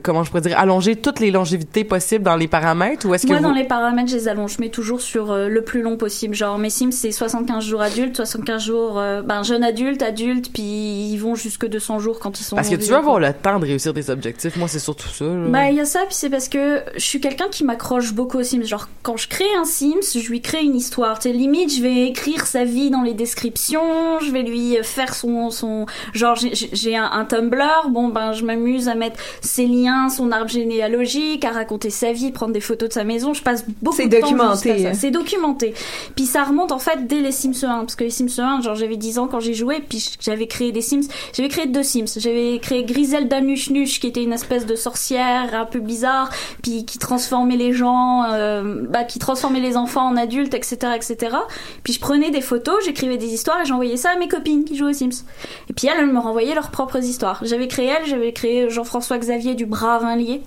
[0.04, 3.32] comment je pourrais dire allonger toutes les longévités possibles dans les paramètres ou est-ce que
[3.32, 4.56] Moi, vous dans les paramètres, je les allonge.
[4.56, 6.36] Je mets toujours sur euh, le plus long possible.
[6.36, 10.64] Genre, mes Sims, c'est 75 jours adultes, 75 jours, euh, ben, jeune adulte, adulte, puis
[11.12, 13.60] ils vont jusque 200 jours quand ils sont parce que tu veux avoir le temps
[13.60, 15.48] de réussir tes objectifs moi c'est surtout ça là.
[15.48, 18.38] Bah, il y a ça, puis c'est parce que je suis quelqu'un qui m'accroche beaucoup
[18.38, 18.66] aux Sims.
[18.66, 21.20] Genre, quand je crée un Sims, je lui crée une histoire.
[21.20, 25.14] Tu sais, limite, je vais écrire sa vie dans les descriptions, je vais lui faire
[25.14, 30.10] son, son, genre, j'ai un, un Tumblr, bon, ben, je m'amuse à mettre ses liens,
[30.10, 33.34] son arbre généalogique, à raconter sa vie, prendre des photos de sa maison.
[33.34, 34.72] Je passe beaucoup C'est de temps documenté.
[34.72, 35.00] à ça.
[35.00, 35.74] C'est documenté.
[36.16, 37.80] Puis ça remonte, en fait, dès les Sims 1.
[37.80, 40.72] Parce que les Sims 1, genre, j'avais 10 ans quand j'ai joué, puis j'avais créé
[40.72, 41.08] des Sims.
[41.36, 42.06] J'avais créé deux Sims.
[42.18, 43.70] J'avais créé Griselda Nuche,
[44.00, 46.30] qui était une espèce de sorcière un peu bizarre,
[46.62, 51.36] puis qui transformait les gens, euh, bah, qui transformait les enfants en adultes, etc., etc.
[51.84, 54.76] Puis je prenais des photos, j'écrivais des histoires et j'envoyais ça à mes copines qui
[54.76, 55.24] jouaient aux Sims.
[55.70, 57.40] Et puis elles, elles me renvoyaient leurs propres histoires.
[57.44, 60.42] J'avais créé elle, j'avais créé Jean-François Xavier du Brave Inlié,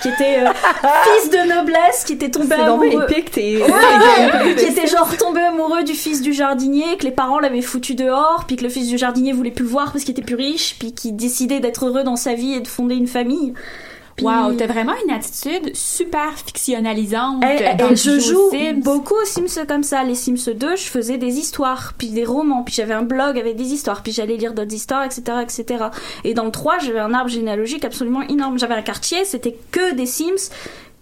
[0.00, 0.50] qui était euh,
[1.04, 3.06] fils de noblesse, qui était tombé amoureux.
[3.60, 7.94] Ouais, qui était genre tombé amoureux du fils du jardinier, que les parents l'avaient foutu
[7.94, 10.34] dehors, puis que le fils du jardinier voulait plus le voir parce qu'il était plus
[10.34, 13.52] riche, puis qui décidait d'être heureux dans sa vie et de fonder une famille.
[14.18, 17.42] Puis- Wow, t'as vraiment une attitude super fictionnalisante.
[17.44, 18.80] Eh, eh, dans eh, le je joue Sims.
[18.82, 20.04] beaucoup aux Sims comme ça.
[20.04, 23.56] Les Sims 2, je faisais des histoires, puis des romans, puis j'avais un blog avec
[23.56, 25.84] des histoires, puis j'allais lire d'autres histoires, etc., etc.
[26.24, 28.58] Et dans le 3, j'avais un arbre généalogique absolument énorme.
[28.58, 30.50] J'avais un quartier, c'était que des Sims.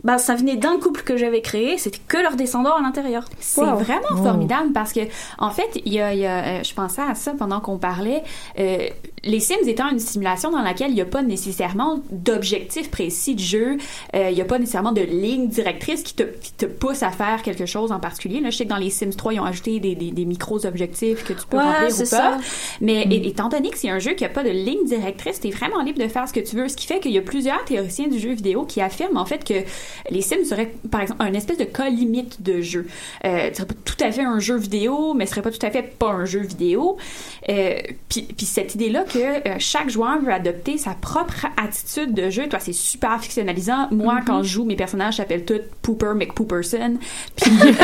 [0.04, 3.24] Bah, ça venait d'un couple que j'avais créé, c'était que leurs descendants à l'intérieur.
[3.40, 5.00] C'est vraiment formidable parce que,
[5.38, 7.78] en fait, il y a, il y a, euh, je pensais à ça pendant qu'on
[7.78, 8.22] parlait.
[8.60, 8.86] euh,
[9.24, 13.40] les Sims étant une simulation dans laquelle il n'y a pas nécessairement d'objectif précis de
[13.40, 13.76] jeu,
[14.14, 17.10] euh, il n'y a pas nécessairement de ligne directrice qui te, qui te pousse à
[17.10, 18.40] faire quelque chose en particulier.
[18.40, 21.24] Là, je sais que dans les Sims 3, ils ont ajouté des, des, des micros-objectifs
[21.24, 22.04] que tu peux Ouais, remplir ou pas.
[22.04, 22.38] ça.
[22.80, 25.48] Mais é- étant donné que c'est un jeu qui n'a pas de ligne directrice, tu
[25.48, 26.68] es vraiment libre de faire ce que tu veux.
[26.68, 29.44] Ce qui fait qu'il y a plusieurs théoriciens du jeu vidéo qui affirment en fait
[29.44, 29.54] que
[30.10, 32.86] les Sims seraient, par exemple, un espèce de cas limite de jeu.
[33.24, 35.64] Euh, ce serait pas tout à fait un jeu vidéo, mais ce serait pas tout
[35.66, 36.96] à fait pas un jeu vidéo.
[37.48, 42.48] Euh, puis cette idée-là que euh, chaque joueur veut adopter sa propre attitude de jeu,
[42.48, 43.88] toi, c'est super fictionnalisant.
[43.90, 46.98] Moi, quand je joue, mes personnages s'appellent tous Pooper McPooperson.
[47.36, 47.74] Puis euh,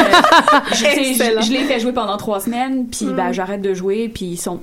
[0.71, 4.27] je, je, je les fais jouer pendant trois semaines, puis ben, j'arrête de jouer, puis
[4.27, 4.61] ils sont,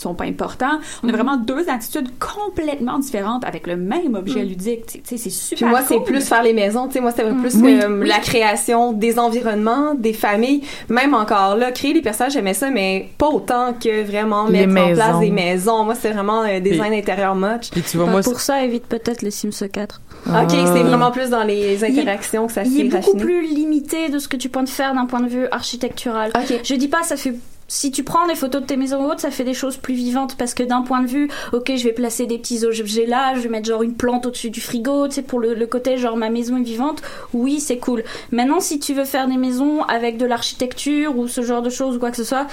[0.00, 0.78] sont pas importants.
[1.02, 4.86] On a vraiment deux attitudes complètement différentes avec le même objet ludique.
[4.86, 6.04] Tu sais, c'est super Puis moi, c'est cool.
[6.04, 6.86] plus faire les maisons.
[6.86, 7.78] Tu sais, moi, c'était plus Oui.
[7.82, 10.62] euh, la création des environnements, des familles.
[10.88, 14.70] Même encore là, créer les personnages, j'aimais ça, mais pas autant que vraiment Les mettre
[14.82, 15.02] en maisons.
[15.02, 15.84] place des maisons.
[15.84, 17.70] Moi, c'est vraiment euh, design intérieur much.
[17.70, 20.00] Puis tu vois Bah, moi pour ça, évite peut-être les Sims 4.
[20.26, 23.22] Ok, c'est vraiment plus dans les Il- interactions que ça Il s'est est beaucoup raffiné.
[23.22, 26.30] plus limité de ce que tu peux faire d'un point de vue architectural.
[26.34, 26.60] Ok.
[26.64, 27.34] Je dis pas, ça fait.
[27.74, 29.94] Si tu prends des photos de tes maisons ou autres, ça fait des choses plus
[29.94, 33.34] vivantes parce que d'un point de vue, ok, je vais placer des petits objets là,
[33.34, 35.96] je vais mettre genre une plante au-dessus du frigo, tu sais, pour le, le côté
[35.96, 37.02] genre ma maison est vivante,
[37.32, 38.04] oui, c'est cool.
[38.30, 41.96] Maintenant, si tu veux faire des maisons avec de l'architecture ou ce genre de choses
[41.96, 42.46] ou quoi que ce soit,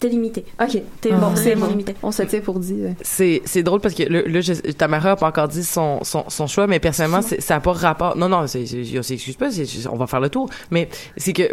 [0.00, 0.44] t'es limité.
[0.60, 1.16] Ok, T'es Ah.
[1.16, 1.66] vraiment c'est bon.
[1.66, 1.94] limité.
[2.02, 2.90] On se tient pour dire.
[3.02, 4.40] c'est c'est drôle parce que là,
[4.76, 7.72] Tamara a pas encore dit son son, son choix mais personnellement c'est- ça a pas
[7.72, 9.48] rapport non non c'est c'est c'est- excuse pas
[9.90, 11.48] on va faire le tour mais c'est que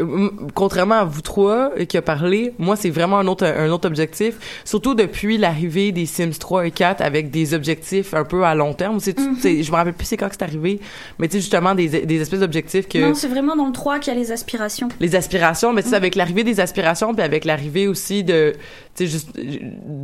[0.54, 4.62] contrairement à vous trois qui a parlé moi c'est vraiment un autre un autre objectif
[4.66, 8.74] surtout depuis l'arrivée des Sims 3 et 4 avec des objectifs un peu à long
[8.74, 9.38] terme c'est Mhm.
[9.40, 10.80] c'est- je me rappelle plus c'est quand que c'est arrivé
[11.20, 14.00] mais tu sais justement des des espèces d'objectifs que Non, c'est vraiment dans le 3
[14.00, 14.90] qu'il y a les aspirations.
[15.00, 18.41] les aspirations mais tu sais avec l'arrivée des aspirations puis avec l'arrivée aussi de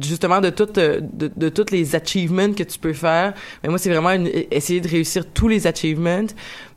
[0.02, 3.34] justement de toutes euh, de, de toutes les achievements que tu peux faire.
[3.64, 4.12] Mais moi c'est vraiment
[4.52, 6.28] essayer de réussir tous les achievements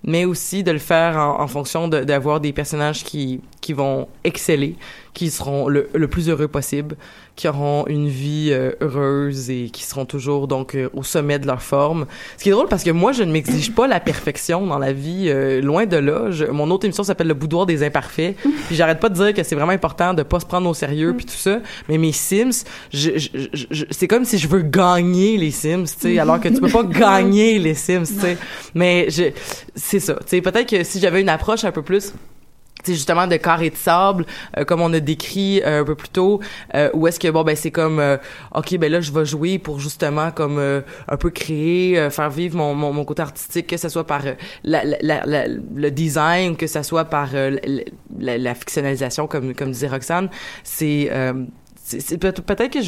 [0.02, 3.40] mais aussi de le faire en, fonction d'avoir des personnages qui
[3.74, 4.76] vont exceller
[5.14, 6.96] qui seront le, le plus heureux possible
[7.36, 11.46] qui auront une vie euh, heureuse et qui seront toujours donc euh, au sommet de
[11.46, 12.06] leur forme.
[12.36, 14.92] Ce qui est drôle parce que moi je ne m'exige pas la perfection dans la
[14.92, 16.30] vie, euh, loin de là.
[16.30, 18.36] Je- mon autre émission s'appelle le boudoir des imparfaits.
[18.66, 21.14] Puis j'arrête pas de dire que c'est vraiment important de pas se prendre au sérieux
[21.16, 21.60] puis tout ça.
[21.88, 26.18] Mais mes Sims, je, je, c'est comme si je veux gagner les Sims, tu sais,
[26.18, 28.36] alors que tu peux pas gagner les Sims, tu sais.
[28.74, 29.24] Mais je,
[29.74, 30.14] c'est ça.
[30.14, 32.12] Tu sais, peut-être que si j'avais une approche un peu plus
[32.86, 34.24] justement de carré de sable
[34.56, 36.40] euh, comme on a décrit euh, un peu plus tôt
[36.74, 38.16] euh, où est-ce que bon ben c'est comme euh,
[38.54, 42.30] ok ben là je vais jouer pour justement comme euh, un peu créer euh, faire
[42.30, 44.22] vivre mon, mon, mon côté artistique que ce soit par
[44.64, 47.28] la, la, la- le design que ce soit par
[48.18, 50.28] la fictionnalisation comme comme disait Roxane.
[50.64, 51.08] C'est
[52.18, 52.80] peut-être que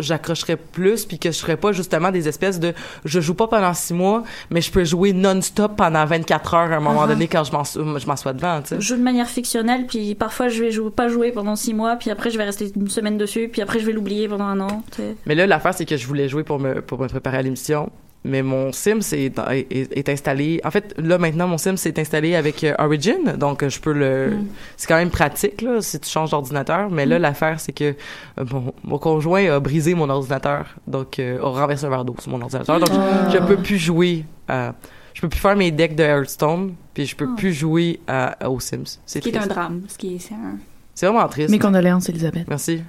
[0.00, 2.72] j'accrocherais plus puis que je ferais pas justement des espèces de
[3.04, 6.76] je joue pas pendant six mois mais je peux jouer non-stop pendant 24 heures à
[6.76, 7.08] un moment Ah.
[7.08, 7.64] donné quand je m'en
[7.98, 11.08] je m'assois devant tu sais Je joue de manière fictionnelle, puis parfois je vais pas
[11.08, 13.86] jouer pendant six mois, puis après je vais rester une semaine dessus, puis après je
[13.86, 14.82] vais l'oublier pendant un an.
[14.90, 15.16] tu sais.
[15.26, 17.90] Mais là, l'affaire, c'est que je voulais jouer pour me, pour me préparer à l'émission.
[18.24, 19.38] Mais mon Sims est,
[19.70, 20.60] est, est installé.
[20.64, 23.36] En fait, là, maintenant, mon Sims est installé avec euh, Origin.
[23.38, 24.30] Donc, je peux le.
[24.30, 24.46] Mm.
[24.76, 26.90] C'est quand même pratique, là, si tu changes d'ordinateur.
[26.90, 27.22] Mais là, Mm.
[27.22, 27.94] l'affaire, c'est que
[28.38, 30.66] euh, mon, mon conjoint a brisé mon ordinateur.
[30.86, 32.80] Donc, euh, a renversé un verre d'eau sur mon ordinateur.
[32.80, 33.28] Donc, Ah.
[33.30, 34.74] je, je peux plus jouer à.
[35.14, 36.74] Je peux plus faire mes decks de Hearthstone.
[36.94, 37.36] Puis, je peux Ah.
[37.36, 38.98] plus jouer à, aux Sims.
[39.06, 39.82] C'est Ce qui est un drame.
[39.88, 40.58] Ce qui est, c'est un...
[40.94, 41.50] C'est vraiment triste.
[41.50, 42.46] Mes condoléances, Elisabeth.
[42.48, 42.82] Merci.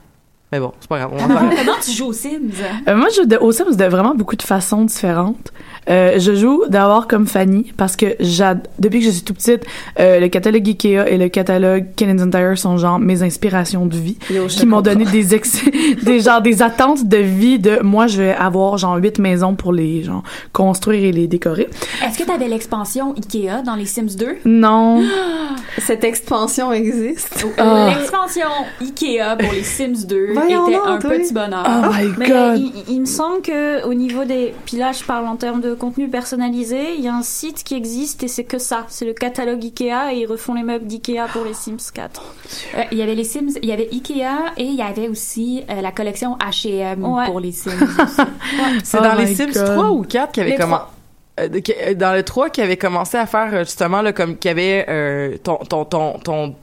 [0.51, 1.11] Mais bon, c'est pas grave.
[1.11, 1.55] Parler.
[1.57, 2.51] Comment tu joues aux Sims?
[2.87, 5.51] Euh, moi, je joue de, aux Sims de vraiment beaucoup de façons différentes.
[5.89, 8.17] Euh, je joue d'abord comme Fanny parce que
[8.79, 9.63] depuis que je suis tout petite,
[9.99, 14.17] euh, le catalogue Ikea et le catalogue Canadian Tire sont genre mes inspirations de vie
[14.49, 15.63] qui m'ont donné des ex
[16.03, 19.73] des genre des attentes de vie de moi je vais avoir genre huit maisons pour
[19.73, 20.23] les genre
[20.53, 21.69] construire et les décorer.
[22.05, 24.37] Est-ce que tu avais l'expansion Ikea dans les Sims 2?
[24.45, 25.03] Non.
[25.79, 27.45] Cette expansion existe.
[27.57, 27.95] Ah.
[27.97, 28.49] L'expansion
[28.81, 31.65] Ikea pour les Sims 2 Voyons était donc, un petit bonheur.
[31.67, 32.57] Oh my Mais god.
[32.57, 35.73] il, il me semble que au niveau des, puis là je parle en termes de
[35.73, 39.13] contenu personnalisé, il y a un site qui existe et c'est que ça, c'est le
[39.13, 42.21] catalogue Ikea et ils refont les meubles d'Ikea pour les Sims 4.
[42.75, 45.63] Euh, il y avait les Sims, il y avait Ikea et il y avait aussi
[45.69, 47.25] euh, la collection H&M Ouais.
[47.25, 47.71] pour les Sims.
[48.83, 49.65] C'est Oh dans les my Sims God.
[49.75, 50.83] 3 ou 4 qui avait Les commencé.
[51.95, 55.37] dans le 3 qui avait commencé à faire euh, justement là comme qui avait euh,
[55.43, 56.55] ton ton ton ton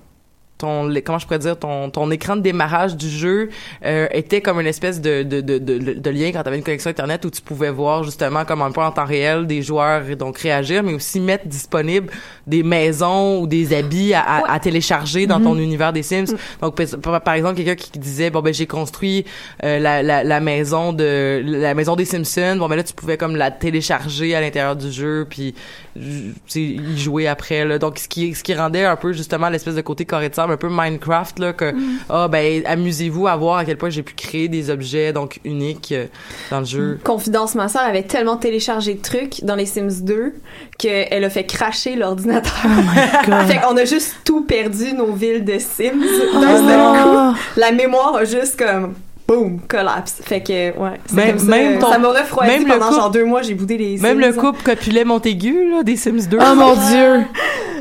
[0.58, 3.50] ton comment je pourrais dire ton ton écran de démarrage du jeu
[3.84, 6.64] euh, était comme une espèce de de, de, de, de lien quand tu avais une
[6.64, 10.02] connexion internet où tu pouvais voir justement comme un peu en temps réel des joueurs
[10.18, 12.10] donc réagir mais aussi mettre disponible
[12.46, 16.34] des maisons ou des habits à, à, à télécharger dans ton univers des Sims.
[16.60, 19.24] Donc par- exemple quelqu'un qui disait bon ben j'ai construit
[19.64, 22.56] euh, la, la, la maison de la maison des Simpsons.
[22.58, 25.54] Bon ben là tu pouvais comme la télécharger à l'intérieur du jeu puis
[25.94, 27.78] tu sais, y jouer après là.
[27.78, 30.68] Donc ce qui ce qui rendait un peu justement l'espèce de côté carré un peu
[30.70, 31.72] Minecraft là que
[32.08, 35.92] ah ben amusez-vous à voir à quel point j'ai pu créer des objets donc uniques
[35.92, 36.06] euh,
[36.50, 40.34] dans le jeu Confidence, ma soeur avait tellement téléchargé de trucs dans les Sims 2
[40.78, 42.52] qu'elle a fait cracher l'ordinateur.
[43.26, 43.46] God.
[43.46, 45.92] fait qu'on a juste tout perdu, nos villes de Sims.
[46.34, 48.94] Oh D'un seul coup, la mémoire a juste comme
[49.28, 50.20] boum, collapse.
[50.22, 51.44] Fait que ouais, Même- comme ça.
[51.46, 53.98] même ton- ça m'a refroidi même le pendant couple- genre deux mois, j'ai boudé les
[53.98, 54.26] même Sims.
[54.26, 57.24] le couple Capulet Montaigu là des Sims 2 Oh mon dieu.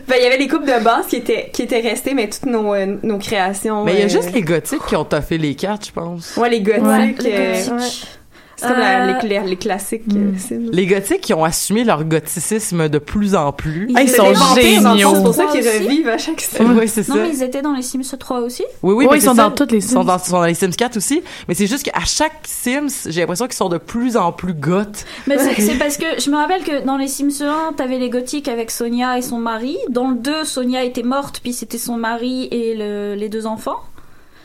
[0.07, 2.45] Ben, il y avait les coupes de base qui étaient qui étaient restées mais toutes
[2.47, 3.83] nos euh, nos créations.
[3.83, 6.35] mais il y a euh, juste les gothiques qui ont taffé les cartes je pense
[6.37, 6.83] Ouais, les gothiques.
[6.83, 7.31] Ouais, les
[7.69, 7.83] euh, ouais.
[8.57, 10.33] C'est comme la- Euh, les, les, les classiques Hmm.
[10.35, 10.69] euh, Sims.
[10.71, 14.33] les gothiques qui ont assumé leur gothicisme de plus en plus Ah, ils C'est sont
[14.55, 15.13] géniaux.
[15.15, 16.75] C'est pour ça qu'ils revivent à chaque oui Sim.
[16.77, 18.63] ouais, c'est Non ça mais ils étaient dans les Sims 3 aussi.
[18.83, 19.43] oui oui mais ils c'est sont ça.
[19.43, 20.05] dans toutes les Ils sont Sims.
[20.07, 23.45] dans, sont dans les Sims 4 aussi, mais c'est juste qu'à chaque Sims, j'ai l'impression
[23.45, 25.05] qu'ils sont de plus en plus goths.
[25.27, 28.09] Mais c'est- c'est parce que je me rappelle que dans les Sims 1, t'avais les
[28.09, 29.77] gothiques avec Sonia et son mari.
[29.89, 33.79] Dans le 2, Sonia était morte, puis c'était son mari et le- les deux enfants.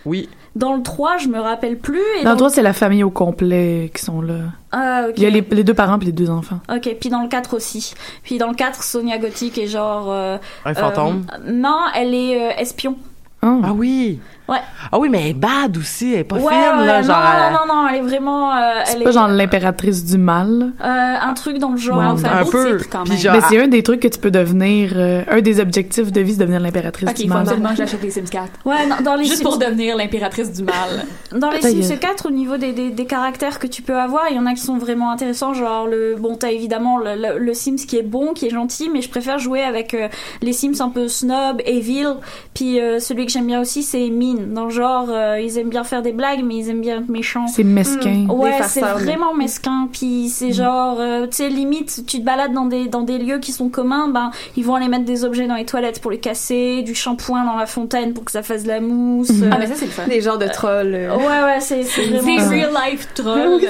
[0.04, 0.28] Oui.
[0.56, 2.00] Dans le 3, je me rappelle plus.
[2.18, 4.34] Et Dans dans le 3, c'est la famille au complet qui sont là.
[4.72, 5.14] Ah, ok.
[5.16, 6.58] Il y a les, les deux parents puis les deux enfants.
[6.74, 7.94] Ok, puis dans le 4 aussi.
[8.24, 10.06] Puis dans le 4, Sonia Gothique est genre...
[10.10, 11.24] euh, Un fantôme.
[11.32, 12.96] euh, non, elle est euh, espion.
[13.42, 13.60] Oh.
[13.64, 14.18] Ah oui.
[14.50, 14.58] Ouais.
[14.92, 17.16] Ah oui, mais elle est bad aussi, elle est pas ouais, fine, là, non, genre.
[17.46, 18.52] elle- non, non, non, elle est vraiment...
[18.54, 20.72] euh, C'est pas est, genre l'impératrice du mal.
[20.82, 21.98] euh, un truc dans le genre.
[21.98, 22.78] Ouais, enfin, un peu.
[22.78, 23.20] titre, quand Puis même.
[23.22, 24.92] genre- Mais c'est un des trucs que tu peux devenir.
[24.96, 27.38] euh, un des objectifs de vie, c'est devenir l'impératrice Ok, du mal.
[27.42, 28.50] absolument que j'achète les Sims 4.
[28.64, 31.04] Ouais, non, dans les Juste Sims- pour devenir l'impératrice du mal.
[31.32, 31.98] Dans les Sims gueule.
[32.00, 34.54] 4, au niveau des, des, des caractères que tu peux avoir, il y en a
[34.54, 35.54] qui sont vraiment intéressants.
[35.54, 38.90] Genre, le, bon, t'as évidemment le, le, le Sims qui est bon, qui est gentil,
[38.92, 40.08] mais je préfère jouer avec euh,
[40.42, 42.14] les Sims un peu snob, evil.
[42.54, 44.39] Puis euh, celui que j'aime bien aussi, c'est Mine.
[44.52, 47.08] Dans le genre, euh, ils aiment bien faire des blagues, mais ils aiment bien être
[47.08, 47.46] méchants.
[47.48, 48.26] C'est mesquin.
[48.28, 49.88] Ouais, Des c'est vraiment mesquin.
[49.92, 53.38] Puis c'est genre, euh, tu sais, limite, tu te balades dans des, dans des lieux
[53.38, 56.18] qui sont communs, ben, ils vont aller mettre des objets dans les toilettes pour les
[56.18, 59.30] casser, du shampoing dans la fontaine pour que ça fasse de la mousse.
[59.50, 60.02] Ah, mais ça, c'est le fun.
[60.08, 60.94] Des genres de trolls.
[60.94, 61.16] euh.
[61.16, 62.48] Ouais, ouais, c'est c'est Des vraiment...
[62.50, 63.60] real life trolls.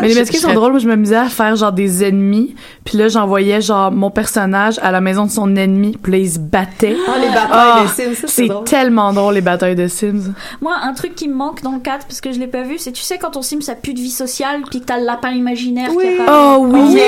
[0.00, 0.70] Mais les mesquins sont drôles.
[0.72, 2.54] Moi, je m'amusais à faire genre des ennemis.
[2.84, 5.96] Puis là, j'envoyais genre mon personnage à la maison de son ennemi.
[6.02, 6.96] Puis là, il se battait.
[7.08, 10.19] Ah, les batailles Ah, de Sims, ça, c'est tellement drôle, les batailles de Sims.
[10.60, 12.78] Moi, un truc qui me manque dans le 4, parce que je l'ai pas vu,
[12.78, 15.04] c'est tu sais quand ton sim ça pue de vie sociale, puis que t'as le
[15.06, 16.56] lapin imaginaire qui apparaît.
[16.56, 17.00] Oh oui!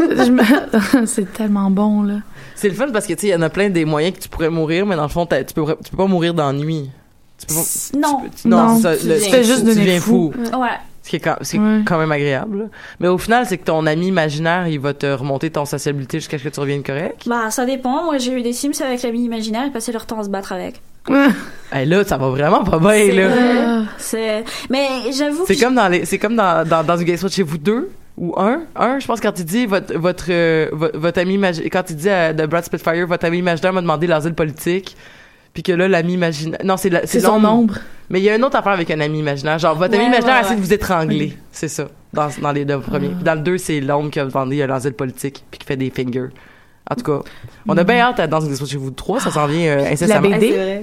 [0.00, 0.30] On
[1.00, 2.16] me- c'est tellement bon, là.
[2.54, 4.20] C'est le fun parce que, tu sais, il y en a plein des moyens que
[4.22, 6.90] tu pourrais mourir, mais dans le fond, tu peux, tu peux pas mourir d'ennui.
[7.38, 8.22] Tu peux pas- Non.
[8.40, 10.32] tu- non, Non, c'est ça, tu le- te fais juste tu devenir deviens fou.
[10.36, 10.68] Ouais.
[11.02, 11.82] Ce qui est quand, Ouais.
[11.84, 12.70] quand même agréable.
[13.00, 16.38] Mais au final, c'est que ton ami imaginaire, il va te remonter ton sociabilité jusqu'à
[16.38, 17.24] ce que tu reviennes correct.
[17.26, 18.04] Bah, ça dépend.
[18.04, 20.52] Moi, j'ai eu des Sims avec l'ami imaginaire et passé leur temps à se battre
[20.52, 20.80] avec.
[21.72, 23.82] Hey, là, ça va vraiment pas bien, là.
[23.98, 24.44] C'est.
[24.70, 25.44] Mais j'avoue.
[25.46, 27.90] C'est que comme dans les, c'est comme dans, dans, dans une game chez vous deux?
[28.16, 31.68] Ou un, un, je pense quand il dit votre votre euh, votre, votre ami imaginaire,
[31.72, 34.96] quand il dit à, de Brad Spitfire, votre ami imaginaire m'a demandé l'asile politique,
[35.52, 37.74] puis que là l'ami imaginaire, non c'est la- C'est son ombre.
[38.08, 40.10] Mais il y a une autre affaire avec un ami imaginaire, genre votre ami Ouais,
[40.10, 40.66] imaginaire ouais, essaie de ouais.
[40.66, 43.10] vous étrangler, c'est ça, dans dans les deux premiers.
[43.18, 43.24] Ah.
[43.24, 46.28] Dans le deux c'est l'ombre qui a demandé l'asile politique puis qui fait des fingers.
[46.90, 47.20] En tout cas,
[47.66, 50.28] on a bien hâte à dans une chez vous trois, ça s'en vient euh, incessamment.
[50.28, 50.80] La Ah, BD?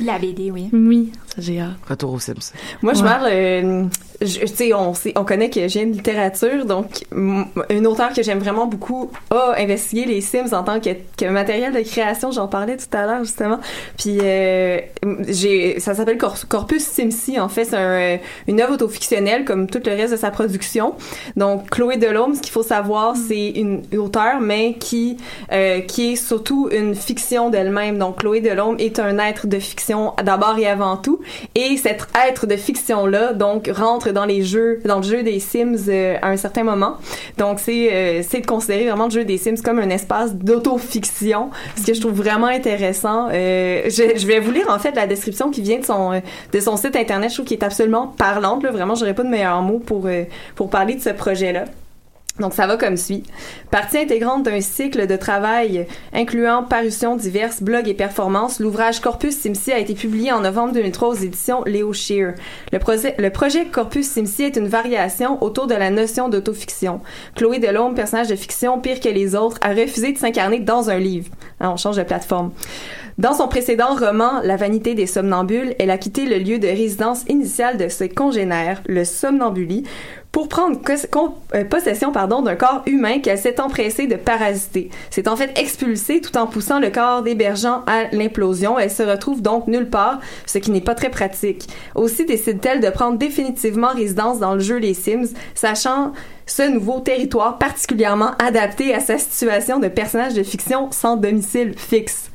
[0.00, 0.68] La BD, oui.
[0.72, 1.70] Oui, ça j'ai hâte.
[1.88, 2.52] Retour aux Sims.
[2.82, 3.08] Moi, je Ouais.
[3.08, 3.84] parle, euh,
[4.20, 8.22] je- tu sais, on, sait- on connaît que j'ai une littérature, donc une auteure que
[8.22, 12.30] j'aime vraiment beaucoup a investigué les Sims en tant que, que matériel de création.
[12.30, 13.58] J'en parlais tout à l'heure justement.
[13.98, 14.78] Puis euh,
[15.28, 17.38] j'ai, ça s'appelle Cor- Corpus Simsi.
[17.40, 20.94] En fait, c'est un, une œuvre autofictionnelle comme tout le reste de sa production.
[21.36, 25.16] Donc Chloé Delhomme, ce qu'il faut savoir, c'est une, une auteure, mais qui
[25.52, 27.98] euh, qui est surtout une fiction d'elle-même.
[27.98, 31.20] Donc Chloé Delhomme est un être de fiction d'abord et avant tout.
[31.54, 35.88] Et cet être de fiction-là, donc, rentre dans les jeux, dans le jeu des Sims
[35.88, 36.96] euh, à un certain moment.
[37.38, 41.50] Donc, c'est euh, c'est de considérer vraiment le jeu des Sims comme un espace d'autofiction,
[41.76, 43.28] ce que je trouve vraiment intéressant.
[43.32, 46.20] Euh, je, je vais vous lire, en fait, la description qui vient de son,
[46.52, 47.30] de son site Internet.
[47.30, 48.62] Je trouve qu'il est absolument parlante.
[48.62, 48.70] Là.
[48.70, 50.08] Vraiment, j'aurais pas de meilleur mot pour,
[50.54, 51.64] pour parler de ce projet-là.
[52.40, 53.22] Donc ça va comme suit.
[53.70, 59.70] Partie intégrante d'un cycle de travail incluant parutions diverses, blogs et performances, l'ouvrage Corpus Simsi
[59.70, 62.32] a été publié en novembre 2003 aux éditions Léo Shear.
[62.72, 62.78] Le,
[63.28, 67.00] projet- Corpus Simsi est une variation autour de la notion d'autofiction.
[67.36, 70.98] Chloé Delhomme, personnage de fiction pire que les autres, a refusé de s'incarner dans un
[70.98, 71.28] livre.
[71.60, 72.50] Hein, on change de plateforme.
[73.16, 77.22] Dans son précédent roman, La vanité des somnambules, elle a quitté le lieu de résidence
[77.28, 79.84] initial de ses congénères, le somnambulie,
[80.32, 80.80] pour prendre
[81.54, 84.90] euh, possession pardon, d'un corps humain qu'elle s'est empressée de parasiter.
[85.10, 88.76] C'est en fait expulsée tout en poussant le corps d'hébergeant à l'implosion.
[88.76, 91.68] Elle se retrouve donc nulle part, ce qui n'est pas très pratique.
[91.94, 96.12] Aussi décide-t-elle de prendre définitivement résidence dans le jeu Les Sims, sachant
[96.46, 102.28] ce nouveau territoire particulièrement adapté à sa situation de personnage de fiction sans domicile fixe.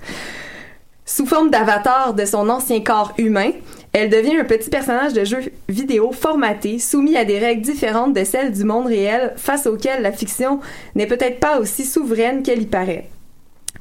[1.11, 3.49] Sous forme d'avatar de son ancien corps humain,
[3.93, 8.23] elle devient un petit personnage de jeu vidéo formaté, soumis à des règles différentes de
[8.23, 10.59] celles du monde réel, face auxquelles la fiction
[10.93, 13.09] n'est peut-être pas aussi souveraine qu'elle y paraît.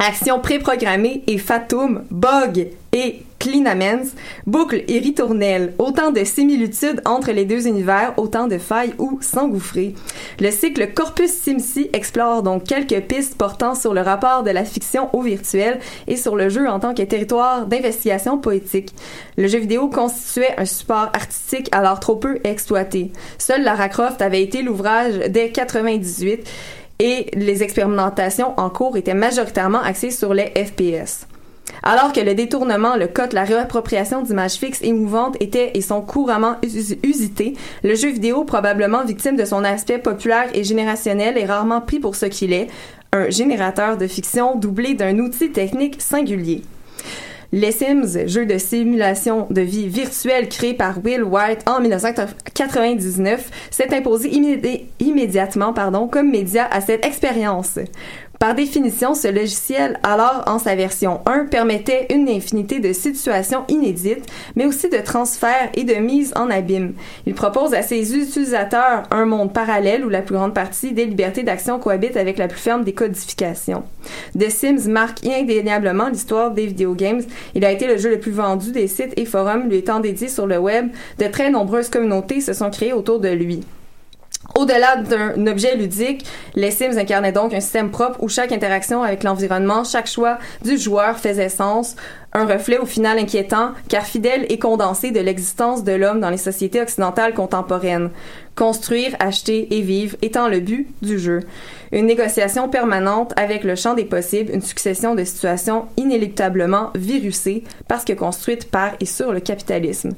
[0.00, 4.06] Action préprogrammée et fatum, bug et cleanaments,
[4.46, 9.94] boucle et ritournelle, autant de similitudes entre les deux univers, autant de failles où s'engouffrer.
[10.40, 15.08] Le cycle Corpus Simsi explore donc quelques pistes portant sur le rapport de la fiction
[15.14, 18.94] au virtuel et sur le jeu en tant que territoire d'investigation poétique.
[19.36, 23.12] Le jeu vidéo constituait un support artistique alors trop peu exploité.
[23.38, 26.46] Seule Lara Croft avait été l'ouvrage dès 98
[26.98, 31.26] et les expérimentations en cours étaient majoritairement axées sur les FPS.
[31.82, 36.56] Alors que le détournement, le cut, la réappropriation d'images fixes émouvantes étaient et sont couramment
[36.64, 41.80] us- usités, le jeu vidéo, probablement victime de son aspect populaire et générationnel, est rarement
[41.80, 42.68] pris pour ce qu'il est,
[43.12, 46.62] un générateur de fiction doublé d'un outil technique singulier.
[47.50, 53.94] Les Sims, jeu de simulation de vie virtuelle créé par Will White en 1999, s'est
[53.94, 55.72] imposé immédi- immédiatement
[56.08, 57.78] comme média à cette expérience.
[58.38, 64.26] Par définition, ce logiciel, alors en sa version 1, permettait une infinité de situations inédites,
[64.54, 66.92] mais aussi de transferts et de mise en abîme.
[67.26, 71.42] Il propose à ses utilisateurs un monde parallèle où la plus grande partie des libertés
[71.42, 73.82] d'action cohabitent avec la plus ferme des codifications.
[74.38, 77.22] The Sims marque indéniablement l'histoire des videogames.
[77.56, 80.28] Il a été le jeu le plus vendu des sites et forums lui étant dédié
[80.28, 80.90] sur le web.
[81.18, 83.64] De très nombreuses communautés se sont créées autour de lui.
[84.56, 89.22] Au-delà d'un objet ludique, les Sims incarnaient donc un système propre où chaque interaction avec
[89.22, 91.96] l'environnement, chaque choix du joueur faisait sens,
[92.38, 96.36] un reflet au final inquiétant, car fidèle et condensé de l'existence de l'homme dans les
[96.36, 98.10] sociétés occidentales contemporaines.
[98.54, 101.40] Construire, acheter et vivre étant le but du jeu.
[101.92, 108.04] Une négociation permanente avec le champ des possibles, une succession de situations inéluctablement virusées parce
[108.04, 110.10] que construites par et sur le capitalisme.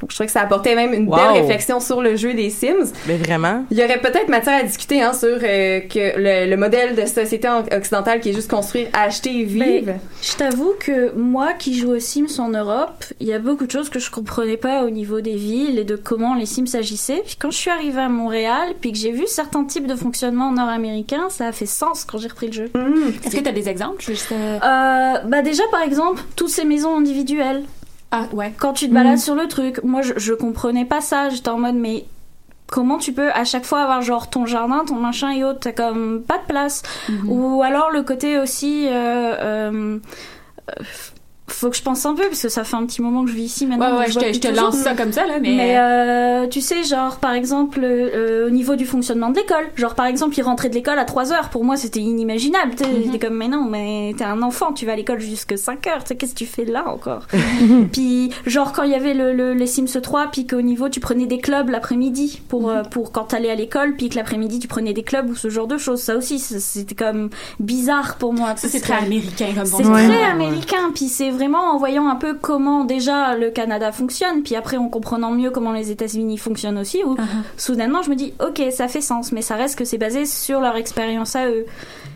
[0.00, 1.16] Donc, je trouvais que ça apportait même une Wow.
[1.16, 2.92] belle réflexion sur le jeu des Sims.
[3.08, 3.64] Mais vraiment?
[3.70, 7.06] Il y aurait peut-être matière à discuter hein, sur euh, que le, le modèle de
[7.06, 9.86] société en- occidentale qui est juste construire, acheter et vivre.
[9.86, 13.66] Ben, je t'avoue que moi qui joue aux Sims en Europe, il y a beaucoup
[13.66, 16.74] de choses que je comprenais pas au niveau des villes et de comment les Sims
[16.74, 17.22] agissaient.
[17.24, 20.52] Puis quand je suis arrivée à Montréal, puis que j'ai vu certains types de fonctionnement
[20.52, 22.70] nord-américains, ça a fait sens quand j'ai repris le jeu.
[23.24, 26.64] Est-ce que tu as des exemples juste, euh, Euh, bah déjà par exemple, toutes ces
[26.64, 27.64] maisons individuelles.
[28.10, 28.52] Ah ouais.
[28.58, 31.58] Quand tu te balades sur le truc, moi je, je comprenais pas ça, j'étais en
[31.58, 32.04] mode mais
[32.68, 35.72] comment tu peux à chaque fois avoir genre ton jardin, ton machin et autres, t'as
[35.72, 36.82] comme pas de place.
[37.28, 39.98] Ou alors le côté aussi euh,
[41.48, 43.36] faut que je pense un peu parce que ça fait un petit moment que je
[43.36, 43.92] vis ici maintenant.
[43.92, 45.54] Ouais, ouais, je te, je lance ça comme ça, là, mais.
[45.56, 49.94] Mais euh, tu sais, genre par exemple euh, au niveau du fonctionnement de l'école, genre
[49.94, 52.72] par exemple il rentrait de l'école à 3 heures, pour moi c'était inimaginable.
[52.76, 53.02] Sais, Mhm.
[53.04, 56.02] J'étais comme mais non, mais t'es un enfant, tu vas à l'école jusque 5 heures,
[56.02, 57.26] tu sais qu'est-ce que tu fais là encore?
[57.92, 61.00] Puis genre quand il y avait le, le- les Sims 3, puis qu'au niveau tu
[61.00, 64.68] prenais des clubs l'après-midi pour euh, pour quand t'allais à l'école, puis que l'après-midi tu
[64.68, 67.30] prenais des clubs ou ce genre de choses, ça aussi c'était comme
[67.60, 68.54] bizarre pour moi.
[68.56, 72.34] ça, c'est très américain comme C'est très américain, puis c'est vraiment en voyant un peu
[72.34, 77.02] comment déjà le Canada fonctionne, puis après en comprenant mieux comment les États-Unis fonctionnent aussi,
[77.04, 77.16] où
[77.56, 80.60] soudainement je me dis ok ça fait sens, mais ça reste que c'est basé sur
[80.60, 81.66] leur expérience à eux.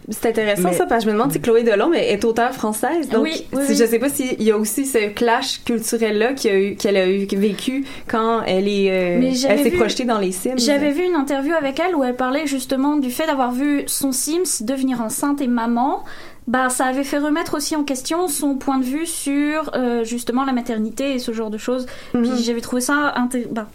[0.08, 2.52] C'est intéressant Mais- ça parce que je me demande si Chloé Delhomme est, est auteure
[2.52, 3.08] française.
[3.10, 3.76] Donc, Oui, oui, si- oui.
[3.78, 7.84] je sais pas s'il y a aussi ce clash culturel là qu'elle a eu vécu
[8.08, 10.54] quand elle euh, Mais j'avais elle s'est vu- projetée dans les Sims.
[10.58, 14.10] J'avais vu une interview avec elle où elle parlait justement du fait d'avoir vu son
[14.10, 16.02] Sims devenir enceinte et maman.
[16.46, 20.44] Bah, ça avait fait remettre aussi en question son point de vue sur euh, justement
[20.44, 21.86] la maternité et ce genre de choses.
[22.14, 22.22] Mhm.
[22.22, 23.14] Puis j'avais trouvé ça
[23.50, 23.68] bah,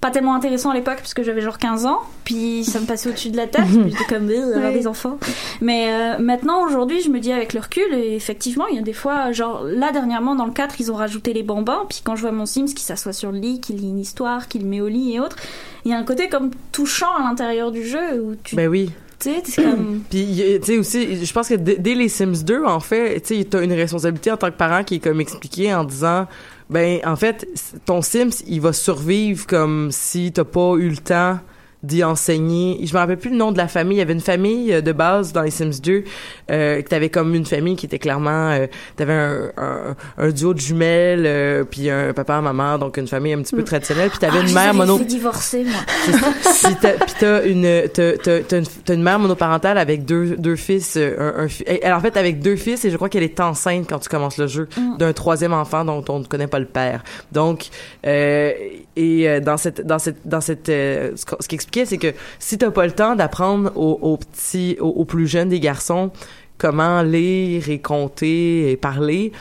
[0.00, 3.10] pas tellement intéressant à l'époque parce que j'avais genre 15 ans, puis ça me passait
[3.10, 5.18] au-dessus de la tête, puis j'étais comme euh, avoir des enfants.
[5.60, 8.82] Mais euh, maintenant aujourd'hui, je me dis avec le recul, et effectivement, il y a
[8.82, 12.16] des fois, genre là dernièrement dans le 4, ils ont rajouté les bambins, puis quand
[12.16, 14.66] je vois mon Sims qui s'assoit sur le lit, qui lit une histoire, qui le
[14.66, 15.36] met au lit et autres,
[15.84, 18.90] il y a un côté comme touchant à l'intérieur du jeu où tu Ben oui.
[20.10, 23.44] Puis, tu sais, aussi, je pense que dès, les Sims 2, en fait, tu sais,
[23.44, 26.26] t'as une responsabilité en tant que parent qui est comme expliquée en disant,
[26.68, 27.46] ben, en fait,
[27.84, 31.38] ton Sims, il va survivre comme si t'as pas eu le temps
[31.82, 32.78] d'y enseigner.
[32.84, 33.96] Je me rappelle plus le nom de la famille.
[33.96, 36.04] Il y avait une famille euh, de base dans les Sims 2
[36.50, 38.50] euh, que t'avais comme une famille qui était clairement...
[38.50, 38.66] Euh,
[38.96, 43.08] t'avais un, un, un duo de jumelles, euh, puis un papa, un maman, donc une
[43.08, 44.10] famille un petit peu traditionnelle.
[44.10, 44.98] Puis t'avais Ah, une je mère mono...
[44.98, 45.80] fait divorcer moi.
[46.06, 46.74] puis
[47.18, 48.64] t'as, une, t'as, une,
[48.94, 52.84] une mère monoparentale avec deux, deux fils, euh, un, elle, en fait, avec deux fils,
[52.84, 54.98] et je crois qu'elle est enceinte quand tu commences le jeu, Mm.
[54.98, 57.02] d'un troisième enfant dont on ne connaît pas le père.
[57.32, 57.68] Donc,
[58.06, 58.52] euh,
[58.96, 62.86] et dans cette, dans cette, dans cette, ce, qu'on- ce c'est que si t'as pas
[62.86, 66.10] le temps d'apprendre aux, aux petits, aux, aux plus jeunes des garçons
[66.58, 69.32] comment lire et compter et parler,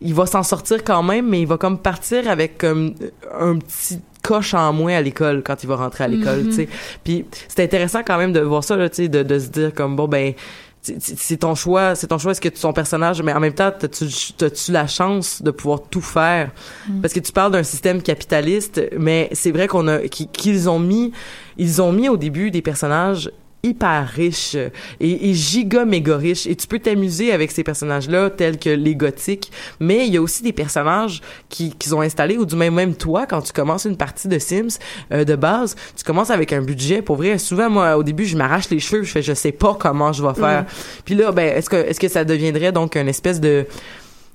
[0.00, 2.94] il va s'en sortir quand même, mais il va comme partir avec comme
[3.40, 6.46] un petit coche en moins à l'école quand il va rentrer à l'école, Mhm.
[6.48, 6.68] tu sais.
[7.02, 9.74] Puis c'est intéressant quand même de voir ça, là, tu sais, de, de se dire
[9.74, 10.34] comme bon ben
[10.98, 14.06] c'est- ton choix, c'est ton choix, est-ce que ton personnage, mais en même temps, t'as-tu
[14.36, 16.50] t'as-tu la chance de pouvoir tout faire?
[17.02, 20.78] Parce que tu parles d'un système capitaliste, mais c'est vrai qu'on a qui- qu'ils ont
[20.78, 21.12] mis,
[21.56, 23.30] ils ont mis au début des personnages
[23.62, 26.46] hyper riches et, et giga méga riches.
[26.46, 29.50] Et tu peux t'amuser avec ces personnages-là tels que les gothiques.
[29.80, 32.94] Mais il y a aussi des personnages qui qu'ils ont installés ou du même même
[32.94, 34.78] toi quand tu commences une partie de Sims
[35.12, 37.02] euh, de base tu commences avec un budget.
[37.02, 39.76] Pour vrai souvent moi au début je m'arrache les cheveux je fais je sais pas
[39.78, 40.66] comment je vais faire.
[41.04, 43.66] Puis là ben est-ce que est-ce que ça deviendrait donc une espèce de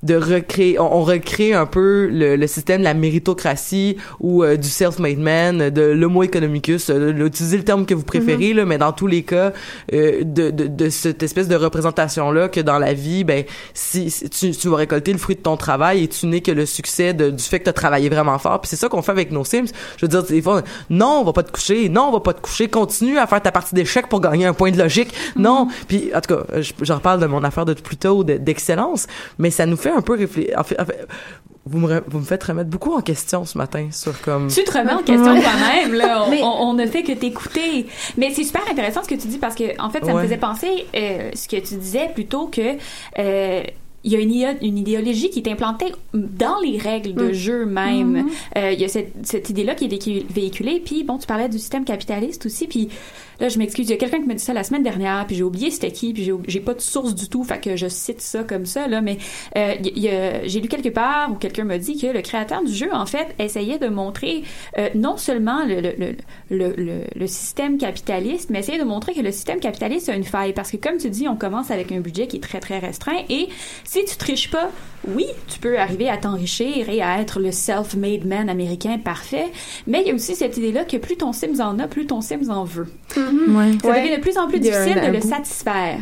[0.03, 4.57] de recréer, on, on recrée un peu le, le système de la méritocratie ou euh,
[4.57, 8.77] du self-made man, de l'homo economicus, euh, utilisez le terme que vous préférez, là, mais
[8.77, 9.53] dans tous les cas,
[9.93, 13.43] euh, de, de, de cette espèce de représentation-là que dans la vie, ben,
[13.73, 16.51] si, si tu, tu vas récolter le fruit de ton travail et tu n'es que
[16.51, 18.59] le succès de- du fait que tu as travaillé vraiment fort.
[18.61, 19.67] Puis c'est ça qu'on fait avec nos Sims.
[19.97, 22.33] Je veux dire, des fois, non, on va pas te coucher, non, on va pas
[22.33, 25.13] te coucher, continue à faire ta partie d'échec pour gagner un point de logique.
[25.35, 28.37] Non, puis en tout cas, je- j'en reparle de mon affaire de plus tôt de-
[28.37, 29.07] d'excellence,
[29.39, 30.55] mais ça nous fait un peu réfléchir.
[30.57, 31.07] En fait, en fait,
[31.65, 34.47] vous me, vous me faites remettre beaucoup en question ce matin sur comme.
[34.49, 36.23] Tu te remets en question toi-même, là.
[36.27, 37.85] On, Mais- on- on ne fait que t'écouter.
[38.17, 40.37] Mais c'est super intéressant ce que tu dis parce que, en fait, ça me faisait
[40.37, 42.75] penser, euh, ce que tu disais plutôt que,
[43.19, 43.63] euh,
[44.05, 48.27] il y a une, une idéologie qui est implantée dans les règles de jeu même.
[48.57, 50.81] Euh, il y a cette, cette idée-là qui est véhicu- véhiculée.
[50.83, 52.67] Puis, bon, tu parlais du système capitaliste aussi.
[52.67, 52.89] Puis,
[53.49, 55.25] je m'excuse, il y a quelqu'un qui m'a dit ça la semaine dernière.
[55.27, 56.13] Puis, j'ai oublié c'était qui.
[56.13, 57.43] Puis, j'ai- pas de source du tout.
[57.43, 59.01] Fait que je cite ça comme ça, là.
[59.01, 59.17] Mais
[59.57, 59.73] euh,
[60.45, 63.35] j'ai lu quelque part où quelqu'un m'a dit que le créateur du jeu, en fait,
[63.39, 64.43] essayait de montrer
[64.77, 66.15] euh, non seulement le, le,
[66.49, 70.53] le, le, système capitaliste, mais essayait de montrer que le système capitaliste a une faille.
[70.53, 73.19] Parce que, comme tu dis, on commence avec un budget qui est très, très restreint.
[73.29, 73.49] Et
[73.83, 74.69] si tu triches pas,
[75.07, 79.47] oui, tu peux arriver à t'enrichir et à être le self-made man américain parfait.
[79.87, 82.21] Mais il y a aussi cette idée-là que plus ton Sims en a, plus ton
[82.21, 82.87] Sims en veut.
[83.49, 83.71] Ouais.
[83.81, 84.01] Ça Ouais.
[84.03, 85.97] devient de plus en plus difficile de le satisfaire.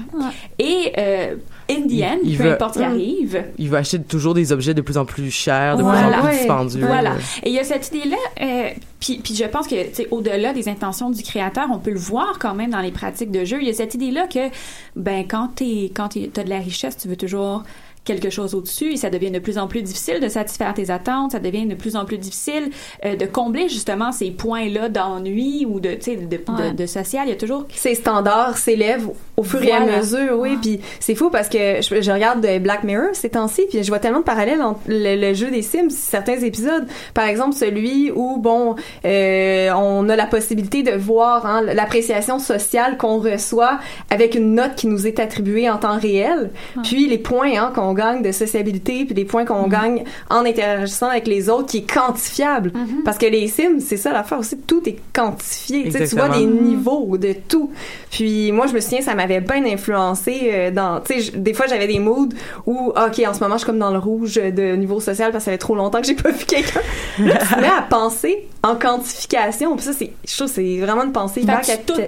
[0.59, 1.36] Et euh,
[1.69, 2.89] in the end, il peu veut- importe ce qui Mm.
[2.91, 3.43] arrive.
[3.57, 6.07] Il va acheter toujours des objets de plus en plus chers, de Voilà.
[6.07, 6.38] plus en plus Ouais.
[6.38, 6.86] dispendieux.
[6.86, 7.13] Voilà.
[7.43, 8.69] Et il y a cette idée-là, euh,
[8.99, 11.99] puis, puis je pense que, tu sais, au-delà des intentions du créateur, on peut le
[11.99, 13.57] voir quand même dans les pratiques de jeu.
[13.61, 14.49] Il y a cette idée-là que,
[14.95, 17.63] ben, quand t'es, quand t'es- t'as de la richesse, tu veux toujours
[18.03, 21.33] quelque chose au-dessus et ça devient de plus en plus difficile de satisfaire tes attentes,
[21.33, 22.71] ça devient de plus en plus difficile
[23.05, 26.73] euh, de combler justement ces points-là d'ennui ou de, de, de, Ouais.
[26.73, 27.27] de social.
[27.27, 30.57] Il y a toujours Ces standards s'élèvent au fur et à mesure, oui.
[30.61, 33.87] Puis c'est fou parce que je, je regarde de Black Mirror ces temps-ci, puis je
[33.89, 36.87] vois tellement de parallèles entre le, le jeu des Sims, certains épisodes.
[37.13, 38.75] Par exemple, celui où, bon,
[39.05, 43.79] euh, on a la possibilité de voir hein, l'appréciation sociale qu'on reçoit
[44.09, 46.49] avec une note qui nous est attribuée en temps réel,
[46.83, 51.07] puis les points hein, qu'on gagne de sociabilité, puis les points qu'on gagne en interagissant
[51.07, 52.71] avec les autres, qui est quantifiable.
[53.05, 55.89] Parce que les Sims, c'est ça l'affaire aussi, tout est quantifié.
[55.89, 57.71] Tu vois des niveaux de tout.
[58.11, 61.65] Puis moi, je me souviens, ça m'avait bien influencé euh, dans, tu sais, des fois
[61.67, 62.29] j'avais des moods
[62.65, 65.43] où, ok, en ce moment, je suis comme dans le rouge de niveau social parce
[65.43, 66.81] que ça fait trop longtemps que j'ai pas vu quelqu'un.
[67.19, 69.75] Là, tu te mets à penser en quantification.
[69.75, 72.07] Puis ça, c'est, je trouve, c'est vraiment une pensée hyper capitaliste.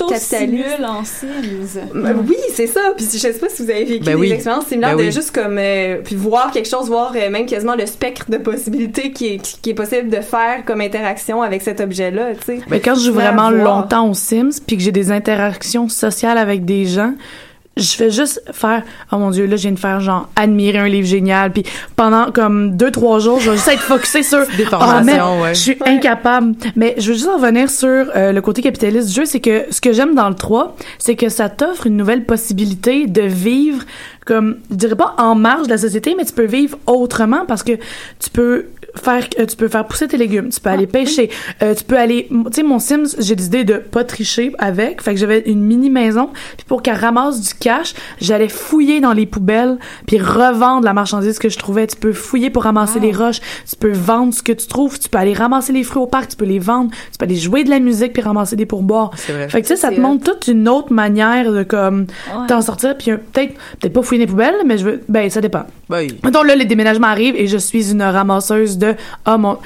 [0.86, 1.79] en Sims.
[1.95, 2.81] Euh, Oui, c'est ça.
[2.95, 4.31] Puis je sais pas si vous avez vécu Ben des oui.
[4.31, 5.11] expériences similaires Ben de oui.
[5.11, 5.72] juste comme euh,
[6.03, 9.69] puis voir quelque chose, voir euh, même quasiment le spectre de possibilités qui est, qui
[9.71, 12.59] est possible de faire comme interaction avec cet objet-là, tu sais.
[12.69, 16.65] Mais quand je joue vraiment longtemps aux Sims, puis que j'ai des interactions sociales avec
[16.65, 17.13] des gens,
[17.76, 20.88] je fais juste faire oh mon dieu là je viens de faire genre admirer un
[20.88, 21.63] livre génial puis
[21.95, 25.55] pendant comme deux trois jours je vais juste être focusée sur Des formations, mais ouais.
[25.55, 29.26] je suis incapable mais je veux juste revenir sur euh, le côté capitaliste du jeu
[29.26, 33.07] c'est que ce que j'aime dans le 3 c'est que ça t'offre une nouvelle possibilité
[33.07, 33.84] de vivre
[34.26, 37.63] comme je dirais pas en marge de la société mais tu peux vivre autrement parce
[37.63, 37.74] que
[38.19, 38.65] tu peux
[38.95, 41.29] faire euh, tu peux faire pousser tes légumes tu peux aller pêcher
[41.61, 45.13] euh, tu peux aller tu sais mon Sims j'ai décidé de pas tricher avec fait
[45.13, 49.25] que j'avais une mini maison puis pour qu'elle ramasse du cash j'allais fouiller dans les
[49.25, 53.39] poubelles puis revendre la marchandise que je trouvais tu peux fouiller pour ramasser les roches
[53.67, 56.29] tu peux vendre ce que tu trouves tu peux aller ramasser les fruits au parc
[56.29, 59.11] tu peux les vendre tu peux aller jouer de la musique puis ramasser des pourboires.
[59.15, 59.49] C'est vrai.
[59.49, 62.47] fait que tu sais ça te montre toute une autre manière de comme Ouais.
[62.47, 65.41] t'en sortir puis un- peut-être peut-être pas fouiller les poubelles mais je veux ben ça
[65.41, 65.63] dépend
[65.93, 66.17] Ben oui.
[66.23, 69.59] Mettons, là, les déménagements arrivent et je suis une ramasseuse de, ah, mon,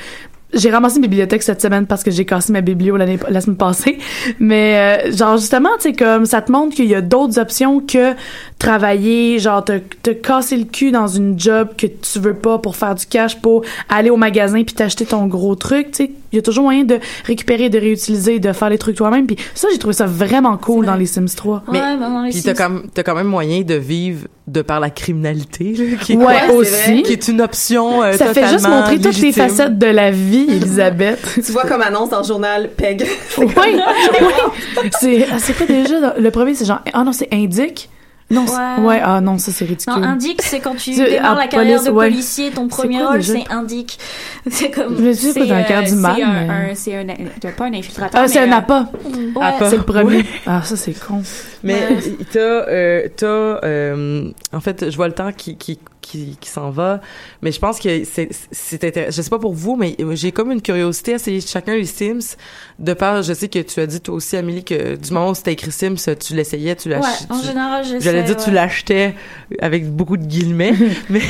[0.53, 3.97] j'ai ramassé une bibliothèque cette semaine parce que j'ai cassé ma biblio la semaine passée.
[4.39, 7.79] Mais, euh, genre, justement, tu sais, comme, ça te montre qu'il y a d'autres options
[7.79, 8.13] que
[8.59, 12.75] travailler, genre, te, te casser le cul dans une job que tu veux pas pour
[12.75, 16.11] faire du cash, pour aller au magasin puis t'acheter ton gros truc, tu sais.
[16.31, 19.25] Il y a toujours moyen de récupérer, de réutiliser, de faire les trucs toi-même.
[19.27, 21.63] Puis ça, j'ai trouvé ça vraiment cool dans les Sims 3.
[21.71, 24.61] Mais- ouais, ben, dans les Puis t'as quand, même- quand même moyen de vivre de
[24.61, 27.03] par la criminalité, là, qui, est- Ouais, aussi.
[27.03, 30.45] qui est une option euh, Ça fait juste montrer toutes les facettes de la vie,
[30.49, 31.19] Elisabeth.
[31.45, 33.05] Tu vois comme annonce dans le journal PEG.
[33.37, 34.89] Oui, oui.
[34.99, 35.99] C'est, ah, c'est quoi déjà?
[35.99, 37.89] dans- Le premier, c'est genre, ah non, c'est indique.
[38.29, 38.83] Non, Ouais.
[38.85, 39.93] ouais, ah non, ça c'est ridicule.
[40.01, 42.09] Non, indique, c'est quand tu démarres ah, la carrière police, de ouais.
[42.09, 43.97] policier, ton premier quoi rôle, c'est indique.
[44.49, 44.97] C'est comme.
[44.97, 47.65] Je sais pas dans le cœur du mal, c'est un, mais- un- c'est un, pas
[47.65, 48.21] un infiltrateur.
[48.23, 48.89] Ah, c'est un appât.
[49.35, 49.53] Ouais.
[49.69, 50.17] C'est le premier.
[50.17, 50.25] Ouais.
[50.45, 51.21] Ah, ça c'est con.
[51.63, 51.97] Mais Ouais.
[52.31, 56.69] t'as, euh, t'as, euh, en fait, je vois le temps qui qui qui, qui s'en
[56.69, 57.01] va,
[57.41, 59.15] mais je pense que c'est intéressant.
[59.15, 62.35] Je sais pas pour vous, mais j'ai comme une curiosité à essayer chacun les Sims.
[62.79, 65.35] De part, je sais que tu as dit toi aussi, Amélie, que du moment où
[65.35, 67.27] c'était écrit Sims, tu l'essayais, tu Ouais, l'achètes.
[67.31, 67.99] en général, j'essaie.
[68.01, 68.55] J'allais dire tu ouais.
[68.55, 69.13] l'achetais
[69.59, 70.73] avec beaucoup de guillemets,
[71.09, 71.21] mais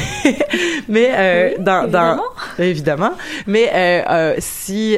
[0.88, 2.24] mais euh, dans dans évidemment.
[2.60, 3.12] évidemment,
[3.48, 4.98] mais euh, euh, si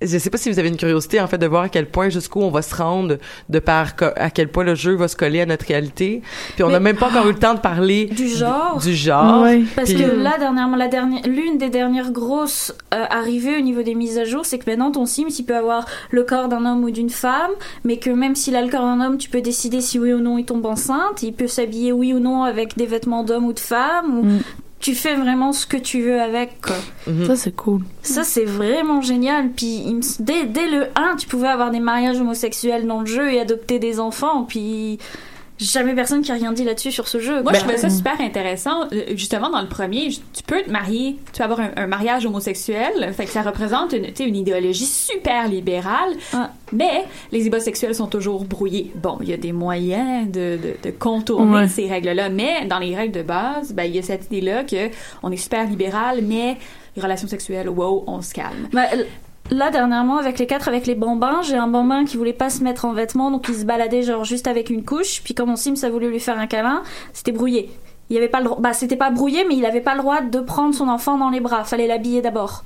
[0.00, 2.08] je sais pas si vous avez une curiosité en fait de voir à quel point
[2.08, 3.18] jusqu'où on va se rendre
[3.48, 6.22] de par à quel point le jeu va se coller à notre réalité.
[6.54, 8.78] Puis on n'a même pas encore eu le temps de parler Du genre.
[8.80, 9.44] du genre.
[9.74, 13.82] Parce Puis- que là, dernièrement, la dernière, l'une des dernières grosses euh, arrivées au niveau
[13.82, 16.64] des mises à jour, c'est que maintenant ton Sims, il peut avoir le corps d'un
[16.64, 17.50] homme ou d'une femme,
[17.84, 20.20] mais que même s'il a le corps d'un homme, tu peux décider si oui ou
[20.20, 21.22] non il tombe enceinte.
[21.22, 24.18] Il peut s'habiller oui ou non avec des vêtements d'homme ou de femme.
[24.18, 24.38] Ou Mm.
[24.80, 26.60] Tu fais vraiment ce que tu veux avec.
[26.60, 26.76] Quoi.
[27.06, 27.26] Mhm.
[27.26, 27.80] Ça c'est cool.
[28.02, 29.50] Ça, c'est vraiment génial.
[29.50, 33.00] Puis il me s- dès, dès le 1, tu pouvais avoir des mariages homosexuels dans
[33.00, 34.44] le jeu et adopter des enfants.
[34.44, 34.98] Puis
[35.58, 37.42] jamais personne qui a rien dit là-dessus sur ce jeu.
[37.42, 38.84] Moi, je trouvais ça super intéressant.
[38.92, 42.26] Euh, Justement, dans le premier, tu peux te marier, tu peux avoir un, un mariage
[42.26, 43.12] homosexuel.
[43.12, 46.12] Fait que ça représente une, une idéologie super libérale.
[46.32, 46.50] Ah.
[46.72, 48.92] Mais les homosexuels sont toujours brouillés.
[48.96, 51.68] Bon, il y a des moyens de, de, de contourner Ouais.
[51.68, 52.28] ces règles-là.
[52.28, 54.90] Mais dans les règles de base, ben, il y a cette idée-là que
[55.22, 56.56] on est super libéral, mais
[56.96, 58.68] les relations sexuelles, wow, on se calme.
[58.72, 59.06] Bah, l-
[59.50, 62.62] Là, dernièrement, avec les quatre, avec les bambins, j'ai un bambin qui voulait pas se
[62.62, 65.22] mettre en vêtements, donc il se baladait genre juste avec une couche.
[65.24, 66.82] Puis comme mon Sims a voulu lui faire un câlin,
[67.14, 67.70] c'était brouillé.
[68.10, 70.20] Il avait pas le droit, bah c'était pas brouillé, mais il avait pas le droit
[70.20, 71.64] de prendre son enfant dans les bras.
[71.64, 72.62] Fallait l'habiller d'abord.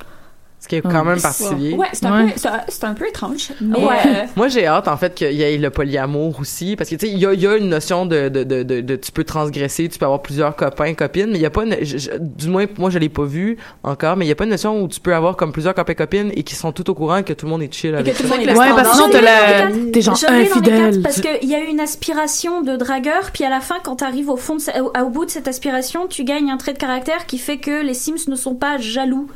[0.62, 1.74] Ce qui est quand même particulier.
[1.74, 2.30] Ouais, c'est un, Ouais.
[2.32, 3.48] peu- c'est un- c'est un peu étrange.
[3.60, 3.96] Mais, Ouais.
[4.06, 6.76] euh, Moi, j'ai hâte, en fait, qu'il y ait le polyamour aussi.
[6.76, 8.62] Parce que, tu sais, il y a, il y a une notion de, de, de,
[8.62, 11.50] de, de- tu peux transgresser, tu peux avoir plusieurs copains, copines, mais il y a
[11.50, 14.30] pas une, je- je- du moins, moi, je l'ai pas vu encore, mais il y
[14.30, 16.70] a pas une notion où tu peux avoir comme plusieurs copains, copines et qui sont
[16.70, 18.36] tout au courant que tout le monde est chill avec tout le ça.
[18.36, 21.02] monde le Ouais, parce que sinon, a- la, t'es genre infidèle.
[21.02, 24.36] parce qu'il y a une aspiration de dragueur, puis à la fin, quand t'arrives au
[24.36, 27.56] fond, de au bout de cette aspiration, tu gagnes un trait de caractère qui fait
[27.58, 29.26] que les Sims ne sont pas jaloux.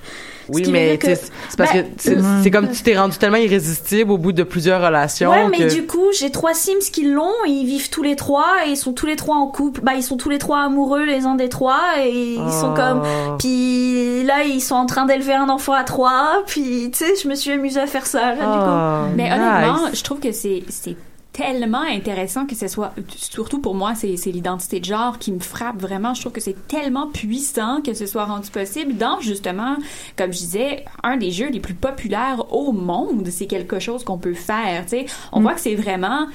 [0.48, 3.16] Oui, mais que- tu sais, c'est parce Ben, que c'est c'est comme tu t'es rendu
[3.18, 5.30] tellement irrésistible au bout de plusieurs relations.
[5.30, 8.16] Ouais, mais que- du coup, j'ai trois Sims qui l'ont, et ils vivent tous les
[8.16, 9.80] trois, et ils sont tous les trois en couple.
[9.82, 12.76] Bah, ils sont tous les trois amoureux les uns des trois, et ils sont Oh.
[12.76, 13.02] comme.
[13.38, 17.28] Puis là, ils sont en train d'élever un enfant à trois, puis tu sais, je
[17.28, 18.46] me suis amusée à faire ça, là, du coup.
[18.48, 19.32] Ah, Mais nice.
[19.32, 20.62] honnêtement, je trouve que c'est
[21.36, 25.38] tellement intéressant que ce soit surtout pour moi c'est c'est l'identité de genre qui me
[25.38, 26.14] frappe vraiment.
[26.14, 29.76] Je trouve que c'est tellement puissant que ce soit rendu possible dans justement
[30.16, 33.28] comme je disais un des jeux les plus populaires au monde.
[33.30, 35.06] C'est quelque chose qu'on peut faire tu sais.
[35.30, 36.26] On voit que c'est vraiment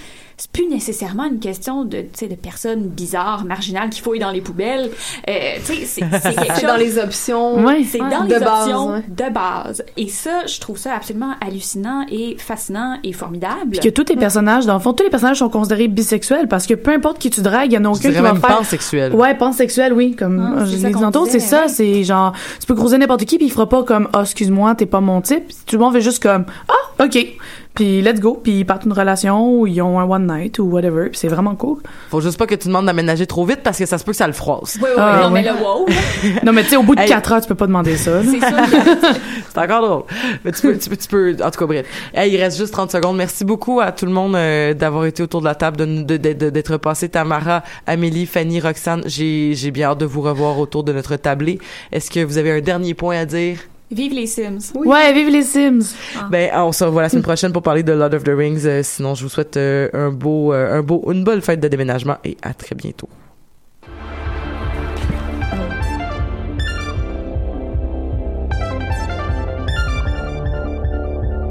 [0.41, 4.31] c'est plus nécessairement une question de tu sais de personnes bizarres marginales qui fouillent dans
[4.31, 4.89] les poubelles
[5.29, 5.33] euh,
[5.63, 7.63] tu sais c'est c'est quelque C'est chose dans les options.
[7.63, 7.83] Ouais.
[7.83, 8.09] c'est Ouais.
[8.09, 9.03] dans De les base, options ouais.
[9.07, 9.83] de base.
[9.97, 13.69] Et ça, je trouve ça absolument hallucinant et fascinant et formidable.
[13.71, 16.65] Puis que tous tes personnages, dans le fond, tous les personnages sont considérés bisexuels parce
[16.65, 18.57] que peu importe qui tu dragues, il y en a aucun qui va même faire.
[18.57, 19.13] pansexuel.
[19.13, 21.67] Ouais, pansexuel, oui, comme Ah, c'est je ça l'ai dit tantôt, c'est ça, ouais.
[21.67, 24.87] c'est genre, tu peux croiser n'importe qui puis il fera pas comme, ah, excuse-moi, t'es
[24.87, 25.43] pas mon type.
[25.67, 27.27] Tout le monde fait juste comme, ah, ok,
[27.73, 30.63] puis let's go, puis ils partent une relation ou ils ont un one night ou
[30.65, 31.77] whatever, puis c'est vraiment cool.
[32.09, 34.17] Faut juste pas que tu demandes d'aménager trop vite parce que ça se peut que
[34.17, 34.77] ça le froisse.
[34.81, 35.85] Oui, oui, Ah, non, mais le wow,
[36.43, 37.07] Non, mais tu sais, au bout de Hey.
[37.07, 38.21] 4 heures, tu peux pas demander ça.
[38.23, 38.51] c'est ça.
[39.53, 40.03] C'est encore drôle.
[40.45, 41.85] Mais tu peux, tu peux, tu peux, en tout cas, bref.
[42.13, 43.17] Hey, il reste juste 30 secondes.
[43.17, 46.03] Merci beaucoup à tout le monde euh, d'avoir été autour de la table, de nous-
[46.03, 47.09] de- de- de- d'être passé.
[47.09, 51.59] Tamara, Amélie, Fanny, Roxane, j'ai, j'ai bien hâte de vous revoir autour de notre tablé.
[51.91, 53.57] Est-ce que vous avez un dernier point à dire?
[53.91, 54.71] Vive les Sims.
[54.73, 55.95] Ouais, vive les Sims!
[56.29, 58.65] Ben, on se revoit la semaine prochaine pour parler de Lord of the Rings.
[58.65, 61.67] Euh, sinon, je vous souhaite euh, un beau, euh, un beau, une bonne fête de
[61.67, 63.09] déménagement et à très bientôt.